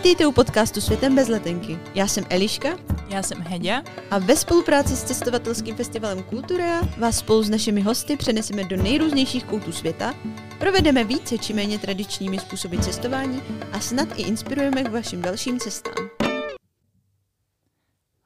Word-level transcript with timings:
Vítejte 0.00 0.26
u 0.26 0.32
podcastu 0.32 0.80
Světem 0.80 1.14
bez 1.14 1.28
letenky. 1.28 1.78
Já 1.94 2.06
jsem 2.06 2.24
Eliška 2.30 2.68
Já 3.08 3.22
jsem 3.22 3.42
Heďa. 3.42 3.82
a 4.10 4.18
ve 4.18 4.36
spolupráci 4.36 4.96
s 4.96 5.04
cestovatelským 5.04 5.76
festivalem 5.76 6.22
Kultura 6.22 6.80
vás 6.98 7.18
spolu 7.18 7.42
s 7.42 7.50
našimi 7.50 7.80
hosty 7.80 8.16
přeneseme 8.16 8.64
do 8.64 8.76
nejrůznějších 8.76 9.44
koutů 9.44 9.72
světa, 9.72 10.14
provedeme 10.58 11.04
více 11.04 11.38
či 11.38 11.52
méně 11.52 11.78
tradičními 11.78 12.38
způsoby 12.38 12.76
cestování 12.76 13.42
a 13.72 13.80
snad 13.80 14.08
i 14.16 14.22
inspirujeme 14.22 14.84
k 14.84 14.92
vašim 14.92 15.22
dalším 15.22 15.58
cestám. 15.58 16.08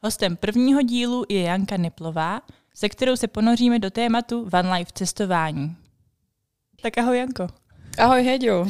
Hostem 0.03 0.37
prvního 0.37 0.83
dílu 0.83 1.25
je 1.29 1.43
Janka 1.43 1.77
Niplová, 1.77 2.41
se 2.75 2.89
kterou 2.89 3.17
se 3.17 3.29
ponoříme 3.29 3.79
do 3.79 3.91
tématu 3.91 4.49
Van 4.53 4.73
Life 4.73 4.93
cestování. 4.95 5.77
Tak 6.83 6.99
ahoj 6.99 7.19
Janko. 7.19 7.49
Ahoj 7.99 8.23
Heďo. 8.23 8.67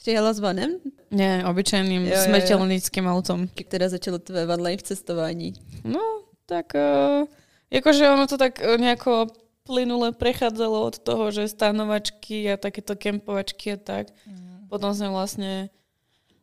Přijela 0.00 0.32
s 0.32 0.40
vanem, 0.40 0.80
Nie, 1.12 1.44
obyčajným 1.44 2.08
Jo, 2.08 2.16
smrteľníckým 2.24 3.04
autom. 3.04 3.48
která 3.52 3.88
začalo 3.88 4.18
tvé 4.18 4.46
van 4.46 4.62
life 4.62 4.82
cestování. 4.82 5.52
No, 5.84 6.00
tak 6.46 6.72
uh, 6.74 7.28
akože 7.68 8.10
ono 8.10 8.26
to 8.26 8.38
tak 8.38 8.64
eh, 8.64 8.78
nejako 8.78 9.26
plynule 9.68 10.12
prechádzalo 10.16 10.86
od 10.86 10.98
toho, 10.98 11.30
že 11.30 11.52
stanovačky 11.52 12.48
a 12.48 12.56
takéto 12.56 12.96
kempovačky 12.96 13.72
a 13.72 13.76
tak. 13.76 14.08
Potom 14.72 14.94
sme 14.94 15.12
vlastne 15.12 15.68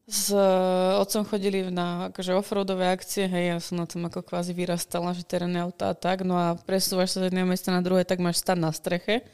s 0.06 0.30
eh, 0.32 1.02
otcom 1.02 1.26
chodili 1.26 1.66
na 1.74 2.14
akože 2.14 2.38
offroadové 2.38 2.94
akcie, 2.94 3.26
hej, 3.26 3.46
ja 3.52 3.58
som 3.58 3.82
na 3.82 3.90
tom 3.90 4.06
ako 4.06 4.22
kvázi 4.22 4.54
vyrastala, 4.54 5.18
že 5.18 5.26
terénne 5.26 5.60
auta 5.66 5.92
a 5.92 5.96
tak, 5.98 6.22
no 6.22 6.38
a 6.38 6.56
presúvaš 6.56 7.18
sa 7.18 7.26
z 7.26 7.34
jedného 7.34 7.50
miesta 7.50 7.74
na 7.74 7.82
druhé, 7.82 8.06
tak 8.06 8.22
máš 8.22 8.40
stan 8.40 8.60
na 8.62 8.70
streche. 8.70 9.26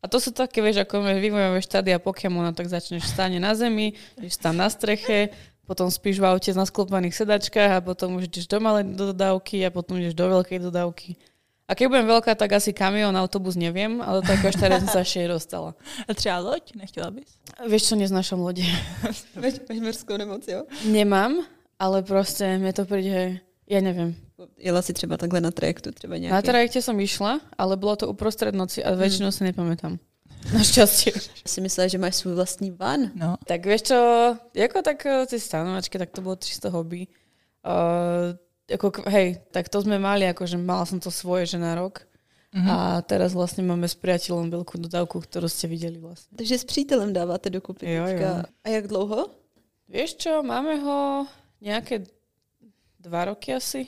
A 0.00 0.08
to 0.08 0.16
sú 0.16 0.32
také, 0.32 0.64
vieš, 0.64 0.80
ako 0.80 1.04
vývojové 1.04 1.60
štádia 1.60 2.00
Pokémona, 2.00 2.56
tak 2.56 2.72
začneš 2.72 3.04
stáne 3.04 3.36
na 3.36 3.52
zemi, 3.52 3.92
ideš 4.16 4.40
stan 4.40 4.56
na 4.56 4.72
streche, 4.72 5.28
potom 5.68 5.92
spíš 5.92 6.18
v 6.18 6.26
aute 6.26 6.50
na 6.56 6.64
sklopaných 6.64 7.20
sedačkách 7.20 7.78
a 7.78 7.84
potom 7.84 8.16
už 8.16 8.26
ideš 8.26 8.48
do 8.48 8.58
malej 8.58 8.90
dodávky 8.96 9.60
a 9.62 9.70
potom 9.70 10.00
ideš 10.00 10.16
do 10.16 10.26
veľkej 10.26 10.58
dodávky. 10.66 11.20
A 11.70 11.78
keď 11.78 11.86
budem 11.86 12.10
veľká, 12.10 12.34
tak 12.34 12.50
asi 12.58 12.74
kamión, 12.74 13.14
autobus 13.14 13.54
neviem, 13.54 14.02
ale 14.02 14.26
tak 14.26 14.42
až 14.42 14.58
teraz 14.58 14.82
som 14.82 14.90
sa 14.90 15.00
ešte 15.06 15.30
dostala. 15.30 15.78
A 16.08 16.10
třeba 16.10 16.42
loď? 16.42 16.74
Nechtěla 16.74 17.14
bys? 17.14 17.30
Vieš 17.62 17.82
čo, 17.86 17.94
neznášam 17.94 18.42
lode. 18.42 18.66
Máš, 19.38 19.62
máš 19.70 19.78
mořskou 19.78 20.16
nemoc, 20.16 20.42
jo? 20.48 20.66
Nemám, 20.90 21.46
ale 21.78 22.02
proste 22.02 22.58
mne 22.58 22.74
to 22.74 22.82
príde, 22.82 23.38
ja 23.70 23.78
neviem. 23.78 24.18
Jela 24.56 24.82
si 24.82 24.92
třeba 24.92 25.16
takhle 25.16 25.40
na 25.40 25.50
trajektu, 25.50 25.92
třeba 25.92 26.16
nějaký. 26.16 26.34
Na 26.34 26.42
trajekte 26.42 26.82
som 26.82 27.00
išla, 27.00 27.40
ale 27.58 27.76
bolo 27.76 27.96
to 27.96 28.08
uprostred 28.08 28.54
noci 28.54 28.84
a 28.84 28.96
väčšinou 28.96 29.30
si 29.32 29.44
nepamätám. 29.44 29.98
Našťastie. 30.56 31.12
si 31.44 31.60
myslela, 31.60 31.88
že 31.88 31.98
máš 31.98 32.14
svůj 32.16 32.34
vlastní 32.34 32.70
van. 32.70 33.12
No. 33.14 33.36
Tak 33.44 33.66
vieš 33.66 33.82
čo, 33.92 33.98
ako 34.64 34.82
tak 34.82 35.06
eh, 35.06 35.26
tie 35.26 35.40
stanovačky, 35.40 35.98
tak 35.98 36.10
to 36.10 36.24
bolo 36.24 36.36
čisto 36.36 36.70
hobby. 36.70 37.08
Uh, 37.60 38.32
ako, 38.72 39.04
hej, 39.12 39.36
tak 39.52 39.68
to 39.68 39.84
sme 39.84 40.00
mali, 40.00 40.24
akože 40.24 40.56
mala 40.56 40.88
som 40.88 40.96
to 40.96 41.12
svoje, 41.12 41.44
že 41.44 41.58
na 41.60 41.76
rok. 41.76 42.08
Mhm. 42.50 42.66
A 42.66 42.76
teraz 43.06 43.30
vlastne 43.30 43.62
máme 43.62 43.86
s 43.86 43.94
priateľom 43.94 44.50
veľkú 44.50 44.80
dodávku, 44.82 45.22
ktorú 45.22 45.46
ste 45.46 45.70
videli 45.70 46.02
vlastne. 46.02 46.34
Takže 46.34 46.58
s 46.58 46.64
přítelem 46.66 47.12
dáváte 47.12 47.50
dokupy 47.50 47.86
Jo, 47.86 48.06
jo. 48.10 48.42
A 48.64 48.66
jak 48.66 48.90
dlouho? 48.90 49.30
Vieš 49.86 50.18
čo, 50.18 50.42
máme 50.42 50.82
ho 50.82 51.26
nejaké 51.62 52.06
dva 52.98 53.30
roky 53.30 53.54
asi. 53.54 53.86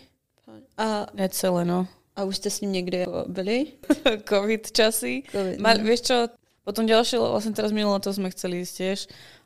A, 0.78 1.06
Necelé, 1.14 1.64
no. 1.64 1.86
a 2.16 2.24
už 2.24 2.36
jste 2.36 2.50
s 2.50 2.60
ním 2.60 2.72
někde 2.72 3.06
byli? 3.26 3.66
Covid 4.28 4.72
časy. 4.72 5.22
Covid, 5.32 5.60
Mal, 5.60 5.78
no. 5.78 5.84
vieš 5.84 6.00
čo, 6.00 6.28
potom 6.62 6.86
ďalšie, 6.86 7.18
vlastne 7.18 7.52
teraz 7.58 7.74
minulé 7.74 7.98
to 7.98 8.14
sme 8.14 8.30
chceli 8.30 8.62
ísť 8.62 8.74
tiež, 8.78 8.98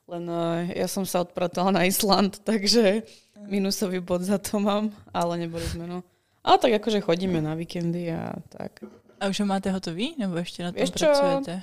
len 0.04 0.28
uh, 0.28 0.68
ja 0.68 0.84
som 0.84 1.08
sa 1.08 1.24
odpratala 1.24 1.72
na 1.72 1.88
Island, 1.88 2.38
takže 2.48 3.02
minusový 3.48 4.04
bod 4.04 4.20
za 4.20 4.36
to 4.38 4.60
mám, 4.60 4.92
ale 5.16 5.38
neboli 5.40 5.64
sme, 5.64 5.88
no. 5.88 6.04
Ale 6.44 6.58
tak 6.58 6.72
akože 6.78 7.00
chodíme 7.00 7.40
na 7.42 7.56
víkendy 7.58 8.12
a 8.12 8.36
tak. 8.48 8.84
A 9.20 9.26
už 9.32 9.40
ho 9.40 9.46
máte 9.46 9.70
hotový? 9.70 10.14
Nebo 10.18 10.36
ještě 10.36 10.62
na 10.62 10.72
tom 10.72 10.80
Víš 10.80 10.90
čo? 10.90 11.06
pracujete? 11.06 11.62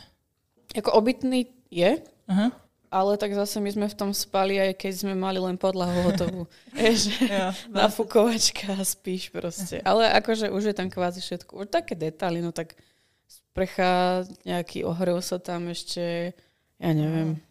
Ako 0.76 0.92
obytný 0.92 1.46
je, 1.72 2.02
Aha. 2.28 2.52
Ale 2.94 3.18
tak 3.18 3.34
zase 3.34 3.58
my 3.58 3.74
sme 3.74 3.88
v 3.90 3.98
tom 3.98 4.14
spali, 4.14 4.62
aj 4.62 4.78
keď 4.78 4.94
sme 4.94 5.14
mali 5.18 5.42
len 5.42 5.58
podlahu 5.58 6.06
hotovú. 6.06 6.46
Vieš, 6.78 7.18
Jo, 7.26 7.50
nafukovačka 7.74 8.78
a 8.78 8.86
spíš 8.86 9.34
proste. 9.34 9.82
Ale 9.82 10.06
akože 10.14 10.54
už 10.54 10.70
je 10.70 10.76
tam 10.78 10.94
kvázi 10.94 11.26
všetko. 11.26 11.66
Už 11.66 11.74
také 11.74 11.98
detaily, 11.98 12.46
no 12.46 12.54
tak 12.54 12.78
sprcha, 13.26 14.30
nejaký 14.46 14.86
ohrev 14.86 15.18
sa 15.26 15.42
tam 15.42 15.74
ešte, 15.74 16.38
ja 16.78 16.92
neviem. 16.94 17.42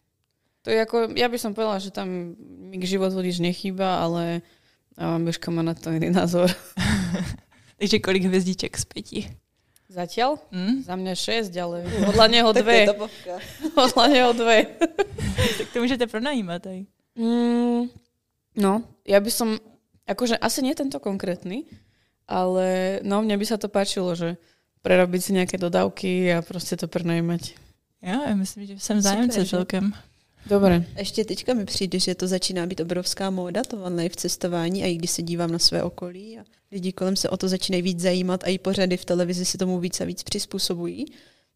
To 0.62 0.70
je 0.70 0.78
ako, 0.78 1.18
ja 1.18 1.26
by 1.26 1.38
som 1.42 1.58
povedala, 1.58 1.82
že 1.82 1.90
tam 1.90 2.38
mi 2.70 2.78
život 2.86 3.10
vodič 3.10 3.42
nechýba, 3.42 3.98
ale 3.98 4.46
a 4.96 5.18
Miška 5.18 5.50
má 5.50 5.64
na 5.64 5.74
to 5.74 5.90
iný 5.90 6.12
názor. 6.12 6.52
Takže 7.78 7.98
kolik 7.98 8.24
hvězdíček 8.24 8.78
z 8.78 8.84
pěti? 8.84 9.20
Zatiaľ? 9.92 10.40
Hm? 10.48 10.88
Za 10.88 10.94
mňa 10.96 11.12
6, 11.12 11.52
ale 11.60 11.84
podľa 12.08 12.26
neho 12.32 12.48
Tak 12.52 12.64
to 12.64 12.70
je 12.72 12.86
dve. 12.88 13.08
Podľa 13.78 14.06
neho 14.08 14.30
dve. 14.32 14.58
Tak 15.58 15.68
to 15.72 15.80
můžete 15.80 16.06
pronajímat 16.06 16.66
aj. 16.66 16.84
Mm, 17.16 17.88
no, 18.56 18.72
ja 19.04 19.20
by 19.20 19.30
som, 19.30 19.58
akože 20.08 20.38
asi 20.38 20.62
nie 20.62 20.72
tento 20.76 21.00
konkrétny, 21.00 21.64
ale 22.28 23.00
no, 23.04 23.20
mne 23.20 23.36
by 23.36 23.44
sa 23.48 23.56
to 23.60 23.68
páčilo, 23.68 24.16
že 24.16 24.36
prerobiť 24.80 25.20
si 25.20 25.30
nejaké 25.32 25.56
dodávky 25.60 26.32
a 26.32 26.38
proste 26.40 26.76
to 26.76 26.88
prenajmať. 26.88 27.56
Jo, 28.02 28.18
já 28.28 28.34
myslím, 28.34 28.66
že 28.66 28.80
jsem 28.80 29.00
zájemce 29.00 29.46
celkem. 29.46 29.92
Dobre. 30.46 30.84
Ještě 30.96 31.24
teďka 31.24 31.54
mi 31.54 31.64
přijde, 31.64 31.98
že 31.98 32.14
to 32.14 32.26
začíná 32.26 32.66
být 32.66 32.80
obrovská 32.80 33.30
móda, 33.30 33.62
to 33.62 33.76
van 33.76 33.94
life 33.94 34.16
cestování 34.16 34.84
a 34.84 34.86
i 34.86 34.94
když 34.94 35.10
se 35.10 35.22
dívám 35.22 35.52
na 35.52 35.58
své 35.58 35.82
okolí 35.82 36.38
a 36.38 36.44
lidi 36.72 36.92
kolem 36.92 37.16
se 37.16 37.28
o 37.28 37.36
to 37.36 37.48
začínají 37.48 37.82
víc 37.82 38.00
zajímat 38.00 38.44
a 38.44 38.46
i 38.46 38.58
pořady 38.58 38.96
v 38.96 39.04
televizi 39.04 39.44
se 39.44 39.58
tomu 39.58 39.78
víc 39.78 40.00
a 40.00 40.04
víc 40.04 40.22
přizpůsobují. 40.22 41.06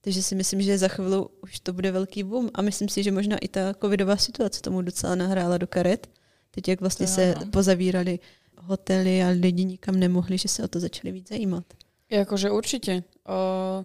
Takže 0.01 0.23
si 0.23 0.35
myslím, 0.35 0.63
že 0.63 0.79
za 0.79 0.89
chvíli 0.89 1.17
už 1.43 1.61
to 1.61 1.73
bude 1.73 1.91
velký 1.91 2.23
boom 2.23 2.51
a 2.55 2.63
myslím 2.63 2.89
si, 2.89 3.03
že 3.03 3.13
možná 3.13 3.37
i 3.39 3.49
ta 3.49 3.75
covidová 3.75 4.17
situace 4.17 4.63
tomu 4.63 4.83
docela 4.83 5.15
nahrála 5.15 5.59
do 5.59 5.67
karet. 5.67 6.07
Teď 6.51 6.69
jak 6.69 6.81
vlastně 6.81 7.07
se 7.07 7.35
pozavírali 7.51 8.19
hotely 8.59 9.23
a 9.23 9.29
lidi 9.29 9.65
nikam 9.65 9.97
nemohli, 9.97 10.39
že 10.39 10.49
se 10.49 10.63
o 10.63 10.69
to 10.69 10.81
začali 10.81 11.13
víc 11.13 11.29
zajímat. 11.29 11.65
Ja, 12.07 12.23
akože 12.23 12.55
určite. 12.55 13.03
O, 13.27 13.83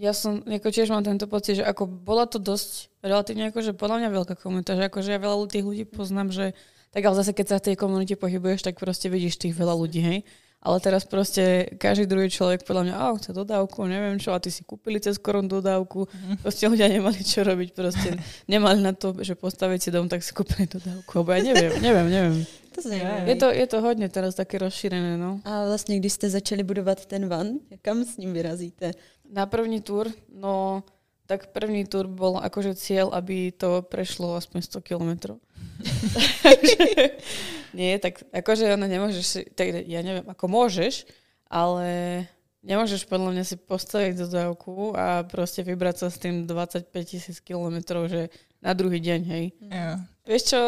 ja 0.00 0.16
som, 0.16 0.40
ako 0.48 0.72
tiež 0.72 0.88
mám 0.88 1.04
tento 1.04 1.28
pocit, 1.28 1.60
že 1.60 1.64
ako 1.64 1.84
bola 1.84 2.24
to 2.24 2.40
dosť 2.40 2.88
relatívne 3.04 3.52
akože 3.52 3.76
podľa 3.76 3.96
mňa 4.00 4.08
veľká 4.16 4.34
komunita, 4.40 4.72
že 4.72 4.88
akože 4.88 5.12
ja 5.12 5.20
veľa 5.20 5.44
tých 5.44 5.64
ľudí 5.64 5.84
poznám, 5.84 6.32
že 6.32 6.56
tak 6.90 7.04
ale 7.04 7.16
zase 7.16 7.32
keď 7.32 7.46
sa 7.48 7.56
v 7.58 7.66
tej 7.72 7.76
komunite 7.76 8.14
pohybuješ, 8.16 8.62
tak 8.62 8.80
proste 8.80 9.08
vidíš 9.08 9.36
tých 9.36 9.54
veľa 9.54 9.74
ľudí, 9.76 10.00
hej. 10.00 10.20
Ale 10.58 10.82
teraz 10.82 11.06
proste 11.06 11.70
každý 11.78 12.10
druhý 12.10 12.26
človek 12.26 12.66
podľa 12.66 12.82
mňa, 12.82 12.94
a 12.98 13.14
chce 13.14 13.30
dodávku, 13.30 13.86
neviem 13.86 14.18
čo, 14.18 14.34
a 14.34 14.42
ty 14.42 14.50
si 14.50 14.66
kúpili 14.66 14.98
cez 14.98 15.14
korun 15.14 15.46
dodávku. 15.46 16.10
Proste 16.42 16.66
ľudia 16.66 16.90
nemali 16.90 17.22
čo 17.22 17.46
robiť, 17.46 17.78
proste 17.78 18.18
nemali 18.50 18.82
na 18.82 18.90
to, 18.90 19.14
že 19.22 19.38
postaviť 19.38 19.78
si 19.78 19.90
dom, 19.94 20.10
tak 20.10 20.18
si 20.18 20.34
kúpili 20.34 20.66
dodávku. 20.66 21.22
Lebo 21.22 21.30
ja 21.30 21.40
neviem, 21.46 21.72
neviem, 21.78 22.08
neviem. 22.10 22.38
To 22.74 22.90
Je 23.26 23.36
to, 23.36 23.50
je 23.50 23.66
to 23.66 23.80
hodně 23.80 24.08
teraz 24.08 24.34
také 24.34 24.58
rozšírené, 24.58 25.18
no. 25.18 25.40
A 25.44 25.66
vlastně, 25.66 25.98
když 25.98 26.12
jste 26.12 26.30
začali 26.30 26.62
budovat 26.62 27.06
ten 27.06 27.28
van, 27.28 27.46
kam 27.82 28.04
s 28.04 28.16
ním 28.16 28.32
vyrazíte? 28.32 28.92
Na 29.30 29.46
první 29.46 29.80
tur, 29.80 30.10
no 30.34 30.82
tak 31.28 31.52
první 31.52 31.84
tur 31.84 32.08
bol 32.08 32.40
akože 32.40 32.72
cieľ, 32.72 33.12
aby 33.12 33.52
to 33.52 33.84
prešlo 33.84 34.40
aspoň 34.40 34.64
100 34.64 34.80
kilometrov. 34.80 35.36
Nie, 37.76 38.00
tak 38.00 38.24
akože 38.32 38.64
ono 38.72 38.88
nemôžeš 38.88 39.24
si, 39.28 39.40
tak 39.52 39.84
ja 39.84 40.00
neviem, 40.00 40.24
ako 40.24 40.48
môžeš, 40.48 41.04
ale 41.52 42.24
nemôžeš 42.64 43.04
podľa 43.04 43.36
mňa 43.36 43.44
si 43.44 43.60
postaviť 43.60 44.24
dodávku 44.24 44.96
a 44.96 45.28
proste 45.28 45.60
vybrať 45.60 45.96
sa 46.00 46.08
s 46.08 46.16
tým 46.16 46.48
25 46.48 46.88
tisíc 47.04 47.44
kilometrov, 47.44 48.08
že 48.08 48.32
na 48.64 48.72
druhý 48.72 48.96
deň, 48.96 49.20
hej. 49.28 49.44
Jo. 49.68 50.00
Vieš 50.24 50.42
čo, 50.56 50.60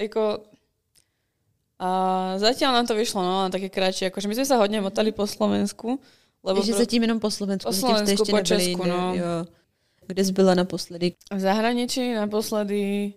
ako... 0.00 0.48
A 1.76 1.88
zatiaľ 2.40 2.80
nám 2.80 2.88
to 2.88 2.96
vyšlo, 2.96 3.20
no, 3.20 3.44
na 3.44 3.52
také 3.52 3.68
kratšie. 3.68 4.08
Akože 4.08 4.32
my 4.32 4.34
sme 4.40 4.48
sa 4.48 4.56
hodne 4.56 4.80
motali 4.80 5.12
po 5.12 5.28
Slovensku, 5.28 6.00
lebo 6.40 6.64
Takže 6.64 6.72
pro- 6.72 6.80
zatím 6.80 7.04
jenom 7.04 7.20
po 7.20 7.28
Slovensku, 7.28 7.68
Po 7.68 7.76
Slovensku, 7.76 8.24
po 8.24 8.40
Česku, 8.40 8.80
no. 8.88 9.12
jo. 9.12 9.44
Kde 10.06 10.24
jsi 10.24 10.32
byla 10.32 10.54
naposledy? 10.54 11.12
v 11.34 11.40
zahraničí 11.40 12.14
naposledy 12.14 13.12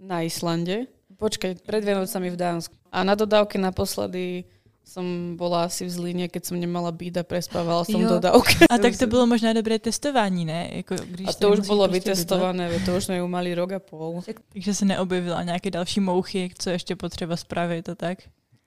na 0.00 0.22
Islande. 0.22 0.86
Počkaj, 1.16 1.54
pred 1.66 1.84
Vianocami 1.84 2.30
v 2.30 2.36
Dánsku. 2.36 2.74
A 2.92 3.04
na 3.04 3.14
dodávke 3.14 3.58
naposledy 3.58 4.44
som 4.82 5.36
bola 5.38 5.70
asi 5.70 5.86
v 5.86 5.90
Zlíne, 5.94 6.26
keď 6.26 6.42
som 6.50 6.58
nemala 6.58 6.90
byť 6.90 7.14
a 7.16 7.22
prespávala 7.22 7.86
som 7.86 8.02
Jo. 8.02 8.18
dodávke. 8.18 8.66
A 8.66 8.78
tak 8.82 8.98
to 8.98 9.06
bylo 9.06 9.26
možná 9.26 9.52
dobré 9.52 9.78
testování, 9.78 10.44
ne? 10.44 10.68
Jako, 10.82 10.94
když 11.06 11.26
A 11.28 11.32
to 11.32 11.50
už 11.52 11.60
bolo 11.70 11.86
vytestované, 11.88 12.68
veď 12.68 12.84
to 12.84 12.96
už 12.98 13.04
sme 13.04 13.16
ju 13.22 13.26
mali 13.30 13.54
rok 13.54 13.72
a 13.72 13.78
pol. 13.78 14.18
bydlet. 14.26 14.42
Takže 14.52 14.74
se 14.74 14.84
neobjevila 14.84 15.42
nějaké 15.42 15.70
další 15.70 16.00
mouchy, 16.00 16.50
co 16.58 16.70
ještě 16.70 16.96
potřeba 16.96 17.36
spravit 17.36 17.88
a 17.88 17.94
tak. 17.94 18.18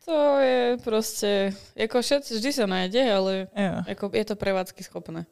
To 0.05 0.37
je 0.39 0.77
proste, 0.85 1.49
ako 1.83 1.97
všetci, 2.01 2.37
vždy 2.37 2.49
sa 2.53 2.65
nájde, 2.69 3.01
ale 3.09 3.33
Jo. 3.57 3.81
ako 3.89 4.13
je 4.13 4.25
to 4.25 4.35
prevádzky 4.37 4.83
schopné. 4.85 5.25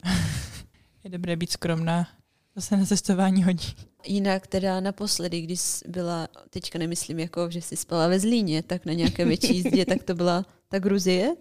Je 1.04 1.10
dobré 1.10 1.36
být 1.36 1.52
skromná. 1.52 2.08
To 2.54 2.60
se 2.60 2.76
na 2.76 2.84
cestování 2.86 3.42
hodí. 3.42 3.74
Jinak 4.06 4.46
teda 4.46 4.80
naposledy, 4.80 5.40
když 5.40 5.60
byla, 5.88 6.28
teďka 6.50 6.78
nemyslím 6.78 7.18
jako, 7.18 7.50
že 7.50 7.60
jsi 7.60 7.76
spala 7.76 8.08
ve 8.08 8.20
Zlíně, 8.20 8.62
tak 8.62 8.86
na 8.86 8.92
nějaké 8.92 9.24
větší 9.24 9.54
jízdě, 9.56 9.86
tak 9.86 10.02
to 10.02 10.14
byla 10.14 10.46
ta 10.68 10.78
Gruzie? 10.78 11.34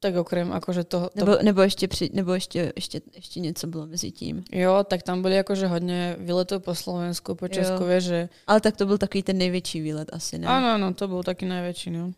Tak 0.00 0.16
okrem 0.16 0.52
akože 0.52 0.84
toho... 0.84 1.08
To... 1.08 1.20
Nebo, 1.24 1.42
nebo, 1.42 1.62
ještě, 1.62 1.88
při, 1.88 2.10
nebo 2.12 2.34
ještě, 2.34 2.72
ještě, 2.76 3.00
ještě 3.14 3.40
něco 3.40 3.66
bylo 3.66 3.86
mezi 3.86 4.10
tím? 4.10 4.44
Jo, 4.52 4.84
tak 4.88 5.02
tam 5.02 5.22
byly 5.22 5.38
akože 5.38 5.66
hodně 5.66 6.16
výletov 6.18 6.62
po 6.62 6.74
Slovensku, 6.74 7.34
po 7.34 7.48
Česku, 7.48 7.84
vieš, 7.84 8.04
že... 8.04 8.28
Ale 8.46 8.60
tak 8.60 8.76
to 8.76 8.86
byl 8.86 8.98
takový 8.98 9.22
ten 9.22 9.38
největší 9.38 9.80
výlet 9.80 10.08
asi, 10.12 10.38
ne? 10.38 10.48
Áno, 10.48 10.76
áno, 10.76 10.92
to 10.92 11.08
bol 11.08 11.24
taký 11.24 11.48
najväčší, 11.48 11.90
no. 11.90 12.12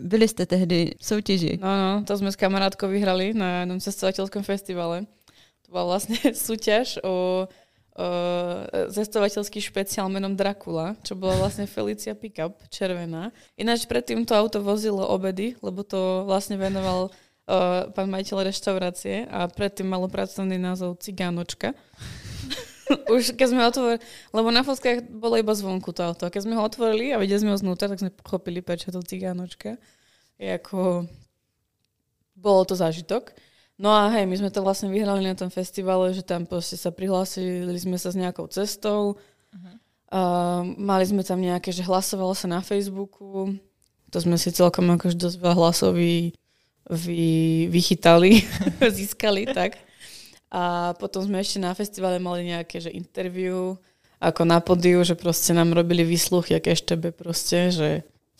Byli 0.00 0.28
jste 0.28 0.46
tehdy 0.46 0.94
v 0.98 1.06
soutěži. 1.06 1.58
No, 1.60 1.68
no, 1.68 2.04
to 2.04 2.16
sme 2.16 2.32
s 2.32 2.36
kamarátkou 2.36 2.88
vyhrali 2.88 3.34
na 3.34 3.60
jednom 3.60 3.80
cestovateľskom 3.82 4.42
festivale. 4.46 5.04
To 5.68 5.76
bola 5.76 6.00
vlastne 6.00 6.16
súťaž 6.48 6.96
o, 7.04 7.04
o 7.04 7.16
cestovateľský 8.88 9.60
špeciál 9.60 10.08
menom 10.08 10.32
Dracula, 10.32 10.96
čo 11.04 11.12
bola 11.12 11.36
vlastne 11.36 11.68
Felicia 11.68 12.16
Pickup, 12.16 12.56
červená. 12.72 13.28
Ináč 13.60 13.84
predtým 13.84 14.24
to 14.24 14.32
auto 14.32 14.64
vozilo 14.64 15.04
obedy, 15.04 15.60
lebo 15.60 15.84
to 15.84 16.24
vlastne 16.24 16.56
venoval 16.56 17.12
uh, 17.12 17.92
pán 17.92 18.08
majiteľ 18.08 18.48
reštaurácie 18.48 19.28
a 19.28 19.44
predtým 19.44 19.92
malo 19.92 20.08
pracovný 20.08 20.56
názov 20.56 20.96
Cigánočka. 21.04 21.76
Už 23.12 23.36
keď 23.36 23.46
sme 23.52 23.68
otvorili, 23.68 24.00
lebo 24.32 24.48
na 24.48 24.64
fotkách 24.64 25.12
bolo 25.12 25.36
iba 25.36 25.52
zvonku 25.52 25.92
to 25.92 26.00
auto. 26.00 26.24
A 26.24 26.32
keď 26.32 26.48
sme 26.48 26.56
ho 26.56 26.64
otvorili 26.64 27.12
a 27.12 27.20
videli 27.20 27.44
sme 27.44 27.52
ho 27.52 27.60
znútra, 27.60 27.92
tak 27.92 28.00
sme 28.00 28.08
pochopili, 28.08 28.64
prečo 28.64 28.88
to 28.88 29.04
cigánočka. 29.04 29.76
Je. 30.40 30.56
Bolo 32.32 32.62
to 32.64 32.72
zážitok. 32.72 33.34
No 33.78 33.94
a 33.94 34.10
hej, 34.10 34.26
my 34.26 34.34
sme 34.34 34.50
to 34.50 34.66
vlastne 34.66 34.90
vyhrali 34.90 35.22
na 35.22 35.38
tom 35.38 35.54
festivale, 35.54 36.10
že 36.10 36.26
tam 36.26 36.42
proste 36.42 36.74
sa 36.74 36.90
prihlásili 36.90 37.78
sme 37.78 37.94
sa 37.94 38.10
s 38.10 38.18
nejakou 38.18 38.50
cestou. 38.50 39.14
Uh, 40.10 40.66
mali 40.74 41.06
sme 41.06 41.22
tam 41.22 41.38
nejaké, 41.38 41.70
že 41.70 41.86
hlasovalo 41.86 42.34
sa 42.34 42.50
na 42.50 42.58
Facebooku. 42.58 43.54
To 44.10 44.18
sme 44.18 44.34
si 44.34 44.50
celkom 44.50 44.90
akože 44.98 45.14
dosť 45.14 45.36
veľa 45.38 45.54
hlasov 45.54 45.94
vy, 45.94 46.34
vy, 46.90 47.68
vychytali, 47.70 48.42
získali, 48.98 49.46
tak. 49.46 49.78
A 50.50 50.96
potom 50.98 51.22
sme 51.22 51.38
ešte 51.38 51.62
na 51.62 51.70
festivale 51.70 52.18
mali 52.18 52.50
nejaké, 52.50 52.82
že 52.82 52.90
interview, 52.90 53.78
ako 54.18 54.42
na 54.42 54.58
podiu, 54.58 55.06
že 55.06 55.14
proste 55.14 55.54
nám 55.54 55.70
robili 55.70 56.02
výsluchy, 56.02 56.58
aké 56.58 56.74
eštebe 56.74 57.14
proste, 57.14 57.70
že 57.70 57.88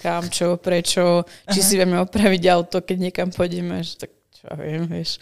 kam, 0.00 0.26
čo, 0.26 0.58
prečo, 0.58 1.22
či 1.46 1.62
si 1.62 1.78
vieme 1.78 2.02
opraviť 2.02 2.42
auto, 2.50 2.82
keď 2.82 2.96
niekam 2.98 3.28
pôjdeme, 3.30 3.86
že 3.86 4.02
tak 4.02 4.17
čo 4.40 4.46
viem, 4.56 4.86
vieš. 4.86 5.18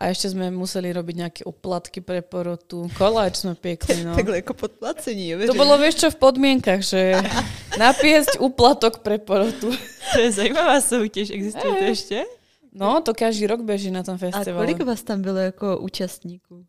A 0.00 0.08
ešte 0.08 0.32
sme 0.32 0.48
museli 0.48 0.92
robiť 0.96 1.16
nejaké 1.16 1.42
uplatky 1.44 2.00
pre 2.00 2.24
porotu. 2.24 2.88
Koláč 2.96 3.44
sme 3.44 3.52
piekli, 3.52 4.00
no. 4.00 4.16
Takhle 4.20 4.36
jako 4.36 4.54
podplacení. 4.54 5.36
To 5.44 5.52
bolo, 5.52 5.76
vieš 5.76 5.94
čo, 5.94 6.08
v 6.08 6.16
podmienkach, 6.16 6.80
že 6.80 7.20
napiesť 7.84 8.40
uplatok 8.40 9.04
pre 9.04 9.20
porotu. 9.20 9.68
To 10.12 10.18
je 10.20 10.32
zajímavá 10.32 10.80
soutěž, 10.80 11.30
existuje 11.30 11.74
to 11.74 11.84
ještě? 11.84 12.24
No, 12.72 13.00
to 13.02 13.14
každý 13.14 13.46
rok 13.46 13.60
beží 13.60 13.90
na 13.90 14.02
tom 14.02 14.14
A 14.14 14.18
festivale. 14.18 14.66
kolik 14.66 14.86
vás 14.86 15.02
tam 15.02 15.22
bylo 15.22 15.38
jako 15.38 15.78
účastníků? 15.78 16.64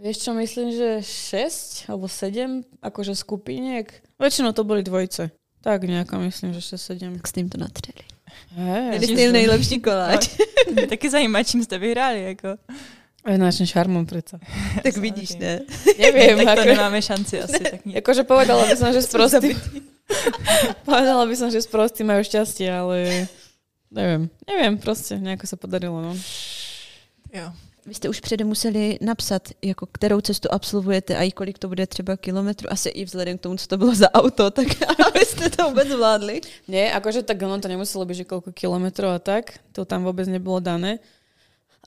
Vieš 0.00 0.18
čo, 0.18 0.34
myslím, 0.34 0.72
že 0.72 1.02
6 1.04 1.84
alebo 1.92 2.08
7 2.08 2.64
akože 2.82 3.12
skupiniek. 3.14 3.92
Väčšinou 4.16 4.56
to 4.56 4.64
boli 4.64 4.80
dvojce. 4.82 5.28
Tak 5.60 5.84
nejako 5.84 6.18
myslím, 6.24 6.56
že 6.56 6.60
6-7. 6.60 7.20
Tak 7.20 7.28
jste 7.28 7.40
jim 7.40 7.48
to 7.48 7.58
natřeli. 7.58 8.00
Hej, 8.00 8.19
Měli 8.56 9.06
jste 9.06 9.20
jim 9.20 9.32
nejlepší 9.32 9.80
koláč. 9.80 10.28
Taky 10.88 11.10
zajímá, 11.10 11.42
čím 11.42 11.64
jste 11.64 11.78
vyhráli, 11.78 12.22
jako. 12.22 12.48
Našim 13.36 13.66
šarmom 13.66 14.06
predsa. 14.06 14.40
tak 14.82 14.96
vidíš, 14.96 15.36
ne? 15.36 15.60
Neviem, 15.98 16.40
tak 16.40 16.56
to 16.56 16.60
ako, 16.64 16.72
nemáme 16.72 17.02
šanci 17.04 17.34
asi. 17.44 17.60
Tak 17.60 17.84
nie. 17.84 18.00
akože 18.00 18.24
povedala 18.24 18.64
by 18.64 18.74
som, 18.80 18.88
že 18.96 19.04
sprostí. 19.08 19.52
povedala 20.88 21.28
by 21.28 21.34
som, 21.36 21.52
že 21.52 21.60
sprostí 21.60 22.00
majú 22.00 22.24
šťastie, 22.24 22.72
ale 22.72 23.28
neviem. 23.92 24.32
Neviem, 24.48 24.74
proste 24.80 25.20
nejako 25.20 25.44
sa 25.44 25.56
podarilo, 25.60 26.00
no. 26.00 26.16
Jo. 27.28 27.52
Vy 27.86 27.94
jste 27.94 28.08
už 28.08 28.20
předem 28.20 28.48
museli 28.48 28.98
napsat, 29.00 29.48
jako 29.62 29.86
kterou 29.86 30.20
cestu 30.20 30.48
absolvujete 30.52 31.16
a 31.16 31.22
i 31.22 31.32
kolik 31.32 31.58
to 31.58 31.68
bude 31.68 31.86
třeba 31.86 32.16
kilometrů. 32.16 32.72
Asi 32.72 32.88
i 32.88 33.04
vzhledem 33.04 33.38
k 33.38 33.40
tomu, 33.40 33.56
co 33.56 33.66
to 33.66 33.76
bylo 33.76 33.94
za 33.94 34.14
auto, 34.14 34.50
tak 34.50 34.66
abyste 35.08 35.50
to 35.50 35.68
vůbec 35.68 35.88
zvládli. 35.88 36.40
Nie, 36.68 36.92
akože 36.92 37.22
tak 37.22 37.42
ono 37.42 37.60
to 37.60 37.68
nemuselo 37.68 38.04
byť, 38.04 38.16
že 38.16 38.28
koľko 38.28 38.52
kilometrov 38.52 39.10
a 39.16 39.18
tak. 39.18 39.58
To 39.72 39.84
tam 39.84 40.04
vôbec 40.04 40.28
nebolo 40.28 40.60
dané. 40.60 41.00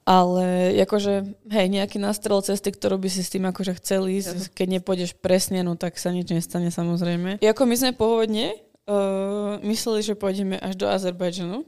Ale 0.04 0.76
akože, 0.84 1.40
hej, 1.48 1.68
nejaký 1.72 1.96
nástrel 1.96 2.44
cesty, 2.44 2.76
ktorú 2.76 3.00
by 3.00 3.08
si 3.08 3.24
s 3.24 3.32
tým 3.32 3.48
akože 3.48 3.80
chcel 3.80 4.12
ísť, 4.12 4.52
keď 4.52 4.68
nepôjdeš 4.80 5.16
presne, 5.16 5.64
no 5.64 5.80
tak 5.80 5.96
sa 5.96 6.12
nič 6.12 6.28
nestane 6.28 6.76
samozrejme. 6.76 7.40
I 7.40 7.46
ako 7.48 7.64
my 7.64 7.76
sme 7.80 7.92
pôvodne 7.96 8.52
uh, 8.84 9.64
mysleli, 9.64 10.04
že 10.04 10.20
pôjdeme 10.20 10.60
až 10.60 10.76
do 10.76 10.92
Azerbajdžanu, 10.92 11.64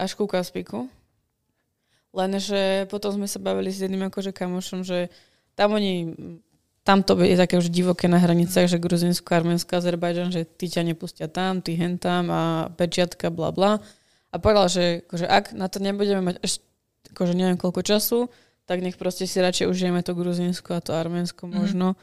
až 0.00 0.16
ku 0.16 0.24
Kaspiku. 0.24 0.88
Lenže 2.18 2.90
potom 2.90 3.14
sme 3.14 3.30
sa 3.30 3.38
bavili 3.38 3.70
s 3.70 3.78
jedným 3.78 4.10
akože 4.10 4.34
kamošom, 4.34 4.82
že 4.82 5.06
tam 5.54 5.78
oni, 5.78 6.18
tam 6.82 7.06
to 7.06 7.14
je 7.22 7.38
také 7.38 7.62
už 7.62 7.70
divoké 7.70 8.10
na 8.10 8.18
hranicách, 8.18 8.66
že 8.66 8.82
Gruzinsko, 8.82 9.30
Arménsko, 9.30 9.78
Azerbajdžan, 9.78 10.34
že 10.34 10.42
ty 10.42 10.66
ťa 10.66 10.82
nepustia 10.82 11.30
tam, 11.30 11.62
ty 11.62 11.78
hen 11.78 11.94
tam 11.94 12.34
a 12.34 12.74
pečiatka, 12.74 13.30
bla 13.30 13.54
bla. 13.54 13.78
A 14.34 14.42
povedal, 14.42 14.66
že 14.66 14.84
akože 15.06 15.26
ak 15.30 15.54
na 15.54 15.70
to 15.70 15.78
nebudeme 15.78 16.34
mať 16.34 16.36
až 16.42 16.52
akože 17.14 17.38
neviem 17.38 17.54
koľko 17.54 17.86
času, 17.86 18.18
tak 18.66 18.82
nech 18.82 18.98
proste 18.98 19.24
si 19.24 19.38
radšej 19.38 19.70
užijeme 19.70 20.02
to 20.02 20.12
Gruzinsko 20.18 20.76
a 20.76 20.84
to 20.84 20.92
Arménsko 20.92 21.46
možno. 21.46 21.94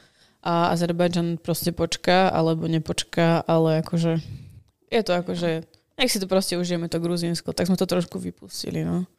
A 0.46 0.72
Azerbajdžan 0.72 1.42
proste 1.42 1.76
počká, 1.76 2.30
alebo 2.30 2.70
nepočká, 2.70 3.44
ale 3.44 3.84
akože 3.84 4.22
je 4.94 5.02
to 5.04 5.12
akože, 5.12 5.66
nech 5.98 6.12
si 6.12 6.22
to 6.22 6.28
proste 6.30 6.56
užijeme 6.56 6.88
to 6.88 7.02
Gruzinsko, 7.02 7.52
tak 7.52 7.68
sme 7.68 7.76
to 7.76 7.90
trošku 7.90 8.22
vypustili, 8.22 8.86
no. 8.86 9.10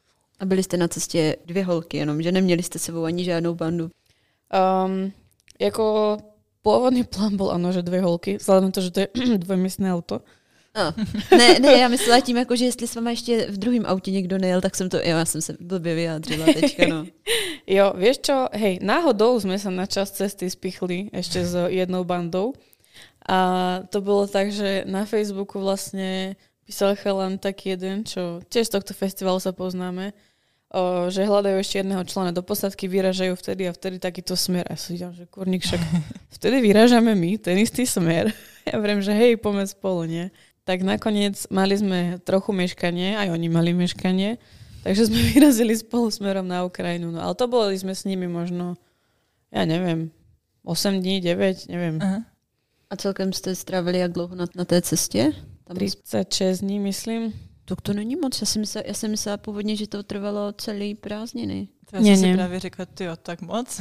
A 0.41 0.45
byli 0.45 0.63
jste 0.63 0.77
na 0.77 0.89
cestě 0.89 1.37
dvě 1.47 1.65
holky 1.65 1.97
jenom, 1.97 2.23
že 2.23 2.33
neměli 2.33 2.63
jste 2.63 2.79
sebou 2.79 3.05
ani 3.05 3.25
žádnou 3.25 3.55
bandu. 3.55 3.91
Um, 4.53 5.13
jako 5.61 6.19
pôvodný 6.67 7.07
plán 7.07 7.39
bol 7.39 7.55
ano, 7.55 7.71
že 7.71 7.87
dve 7.87 8.03
holky, 8.03 8.43
vzhľadom 8.43 8.69
na 8.69 8.75
to, 8.75 8.83
že 8.83 8.91
to 8.91 8.99
je 9.01 9.09
dvojmiestné 9.47 9.87
auto. 9.87 10.21
A, 10.77 10.93
ne, 11.37 11.59
ne, 11.61 11.73
já 11.73 11.89
myslela 11.89 12.21
tím, 12.21 12.37
jako, 12.37 12.57
že 12.57 12.65
jestli 12.65 12.87
s 12.87 12.95
váma 12.95 13.11
ještě 13.11 13.47
v 13.47 13.57
druhém 13.57 13.87
autě 13.87 14.11
někdo 14.11 14.39
nejel, 14.39 14.61
tak 14.61 14.77
jsem 14.77 14.89
to, 14.89 14.97
jo, 14.97 15.17
já 15.17 15.25
jsem 15.25 15.41
se 15.43 15.57
blbě 15.61 15.95
vyjádřila 15.95 16.47
teďka, 16.47 16.87
no. 16.87 17.07
Jo, 17.67 17.93
vieš 17.99 18.23
čo, 18.23 18.47
hej, 18.55 18.79
náhodou 18.79 19.43
sme 19.43 19.59
sa 19.59 19.75
na 19.75 19.91
čas 19.91 20.15
cesty 20.15 20.47
spichli 20.47 21.11
ešte 21.11 21.43
s 21.43 21.67
jednou 21.67 22.07
bandou 22.07 22.55
a 23.27 23.39
to 23.91 23.99
bolo 23.99 24.31
tak, 24.31 24.55
že 24.55 24.87
na 24.87 25.03
Facebooku 25.03 25.59
vlastne 25.59 26.39
písal 26.63 26.95
chalan 26.95 27.43
taký 27.43 27.75
jeden, 27.75 28.07
čo 28.07 28.39
tiež 28.47 28.71
z 28.71 28.75
tohto 28.79 28.95
festivalu 28.95 29.43
sa 29.43 29.51
poznáme, 29.51 30.15
že 31.09 31.25
hľadajú 31.25 31.57
ešte 31.57 31.81
jedného 31.81 32.03
člena 32.05 32.33
do 32.33 32.45
posadky, 32.45 32.85
vyražajú 32.91 33.33
vtedy 33.39 33.69
a 33.69 33.73
vtedy 33.73 33.97
takýto 33.97 34.37
smer. 34.37 34.69
A 34.69 34.75
ja 34.75 34.79
si 34.79 34.97
vidím, 34.97 35.13
že 35.15 35.25
kurník 35.27 35.63
však 35.65 35.81
vtedy 36.37 36.57
vyražame 36.61 37.17
my, 37.17 37.41
ten 37.41 37.57
istý 37.59 37.89
smer. 37.89 38.33
Ja 38.67 38.83
vrem, 38.83 38.99
že 38.99 39.15
hej, 39.15 39.39
poďme 39.39 39.63
spolu, 39.63 40.11
nie? 40.11 40.35
Tak 40.67 40.83
nakoniec 40.83 41.39
mali 41.55 41.79
sme 41.79 42.19
trochu 42.27 42.51
meškanie, 42.51 43.15
aj 43.15 43.31
oni 43.31 43.47
mali 43.47 43.71
meškanie, 43.71 44.43
takže 44.83 45.07
sme 45.07 45.23
vyrazili 45.31 45.71
spolu 45.79 46.11
smerom 46.11 46.43
na 46.51 46.67
Ukrajinu. 46.67 47.15
No 47.15 47.23
ale 47.23 47.39
to 47.39 47.47
boli 47.47 47.79
sme 47.79 47.95
s 47.95 48.03
nimi 48.03 48.27
možno, 48.27 48.75
ja 49.55 49.63
neviem, 49.63 50.11
8 50.67 50.99
dní, 50.99 51.23
9, 51.23 51.71
neviem, 51.71 52.03
Aha. 52.03 52.27
A 52.91 52.97
celkem 52.97 53.33
jste 53.33 53.55
strávili 53.55 53.99
jak 53.99 54.13
dlouho 54.13 54.35
na, 54.35 54.47
na 54.55 54.65
té 54.65 54.83
cestě? 54.83 55.33
Tam 55.65 55.77
36 55.77 56.61
dní, 56.61 56.81
myslím. 56.81 57.33
Tak 57.67 57.81
to 57.83 57.93
není 57.93 58.17
moc. 58.17 58.41
Já 58.41 58.47
jsem, 58.47 58.61
myslela, 58.63 58.85
já 58.87 58.95
jsem 58.95 59.11
myslela 59.11 59.37
původně, 59.37 59.77
že 59.77 59.87
to 59.87 60.03
trvalo 60.03 60.53
celý 60.53 60.95
prázdniny. 60.95 61.69
To 61.91 61.97
já 61.97 62.03
Ne, 62.03 62.09
jsem 62.09 62.17
si 62.17 62.27
ne. 62.31 62.35
právě 62.35 62.61
řekla, 62.61 62.87
ty 62.87 63.05
jo, 63.05 63.17
tak 63.17 63.43
moc. 63.43 63.81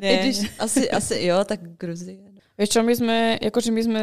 I 0.00 0.16
když 0.18 0.38
asi, 0.58 0.90
asi 0.90 1.24
jo, 1.26 1.44
tak 1.44 1.60
Gruzie. 1.78 2.18
Vieš 2.58 2.68
čo, 2.74 2.82
my 2.82 2.90
sme, 2.94 3.38
akože 3.38 3.70
my 3.70 3.82
sme 3.86 4.00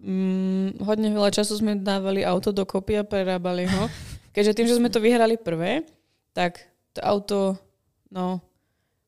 mm, 0.00 0.80
hodne 0.80 1.12
veľa 1.12 1.28
času 1.28 1.60
sme 1.60 1.76
dávali 1.76 2.24
auto 2.24 2.52
dokopy 2.56 3.00
a 3.00 3.04
prerábali 3.04 3.68
ho. 3.68 3.84
Keďže 4.34 4.56
tým, 4.56 4.68
že 4.68 4.78
sme 4.80 4.88
to 4.88 4.96
vyhrali 5.00 5.36
prvé, 5.36 5.84
tak 6.32 6.64
to 6.96 7.00
auto, 7.04 7.38
no, 8.08 8.40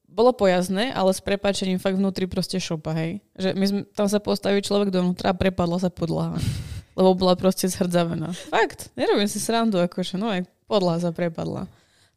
bolo 0.04 0.37
pojazdné, 0.37 0.92
ale 0.92 1.16
s 1.16 1.21
prepáčením 1.25 1.80
fakt 1.80 1.97
vnútri 1.97 2.28
proste 2.28 2.61
šopa, 2.61 2.92
hej. 2.92 3.25
Že 3.40 3.49
my 3.57 3.64
sme, 3.69 3.80
tam 3.97 4.04
sa 4.09 4.21
postaví 4.21 4.61
človek 4.61 4.92
dovnútra 4.92 5.33
a 5.33 5.38
prepadla 5.38 5.80
sa 5.80 5.88
podlaha. 5.88 6.37
Lebo 6.99 7.14
bola 7.14 7.38
proste 7.38 7.70
zhrdzavená. 7.70 8.35
Fakt, 8.50 8.90
nerobím 8.99 9.30
si 9.30 9.38
srandu, 9.38 9.78
akože, 9.78 10.18
no, 10.18 10.30
aj 10.30 10.47
podlaha 10.66 10.99
sa 10.99 11.11
prepadla. 11.14 11.70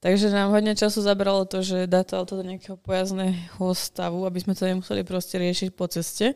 Takže 0.03 0.34
nám 0.34 0.51
hodne 0.51 0.75
času 0.75 1.00
zabralo 1.00 1.48
to, 1.48 1.63
že 1.63 1.88
dá 1.88 2.03
to 2.03 2.20
auto 2.20 2.36
do 2.36 2.44
nejakého 2.44 2.75
pojazdného 2.75 3.68
stavu, 3.72 4.27
aby 4.27 4.39
sme 4.44 4.51
to 4.51 4.68
nemuseli 4.68 5.08
proste 5.08 5.39
riešiť 5.39 5.70
po 5.72 5.88
ceste. 5.88 6.36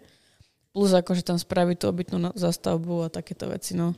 Plus 0.71 0.93
akože 0.93 1.25
tam 1.25 1.35
spraviť 1.35 1.75
tú 1.81 1.85
obytnú 1.91 2.31
zastavbu 2.37 3.09
a 3.09 3.13
takéto 3.13 3.49
veci, 3.51 3.75
no. 3.75 3.91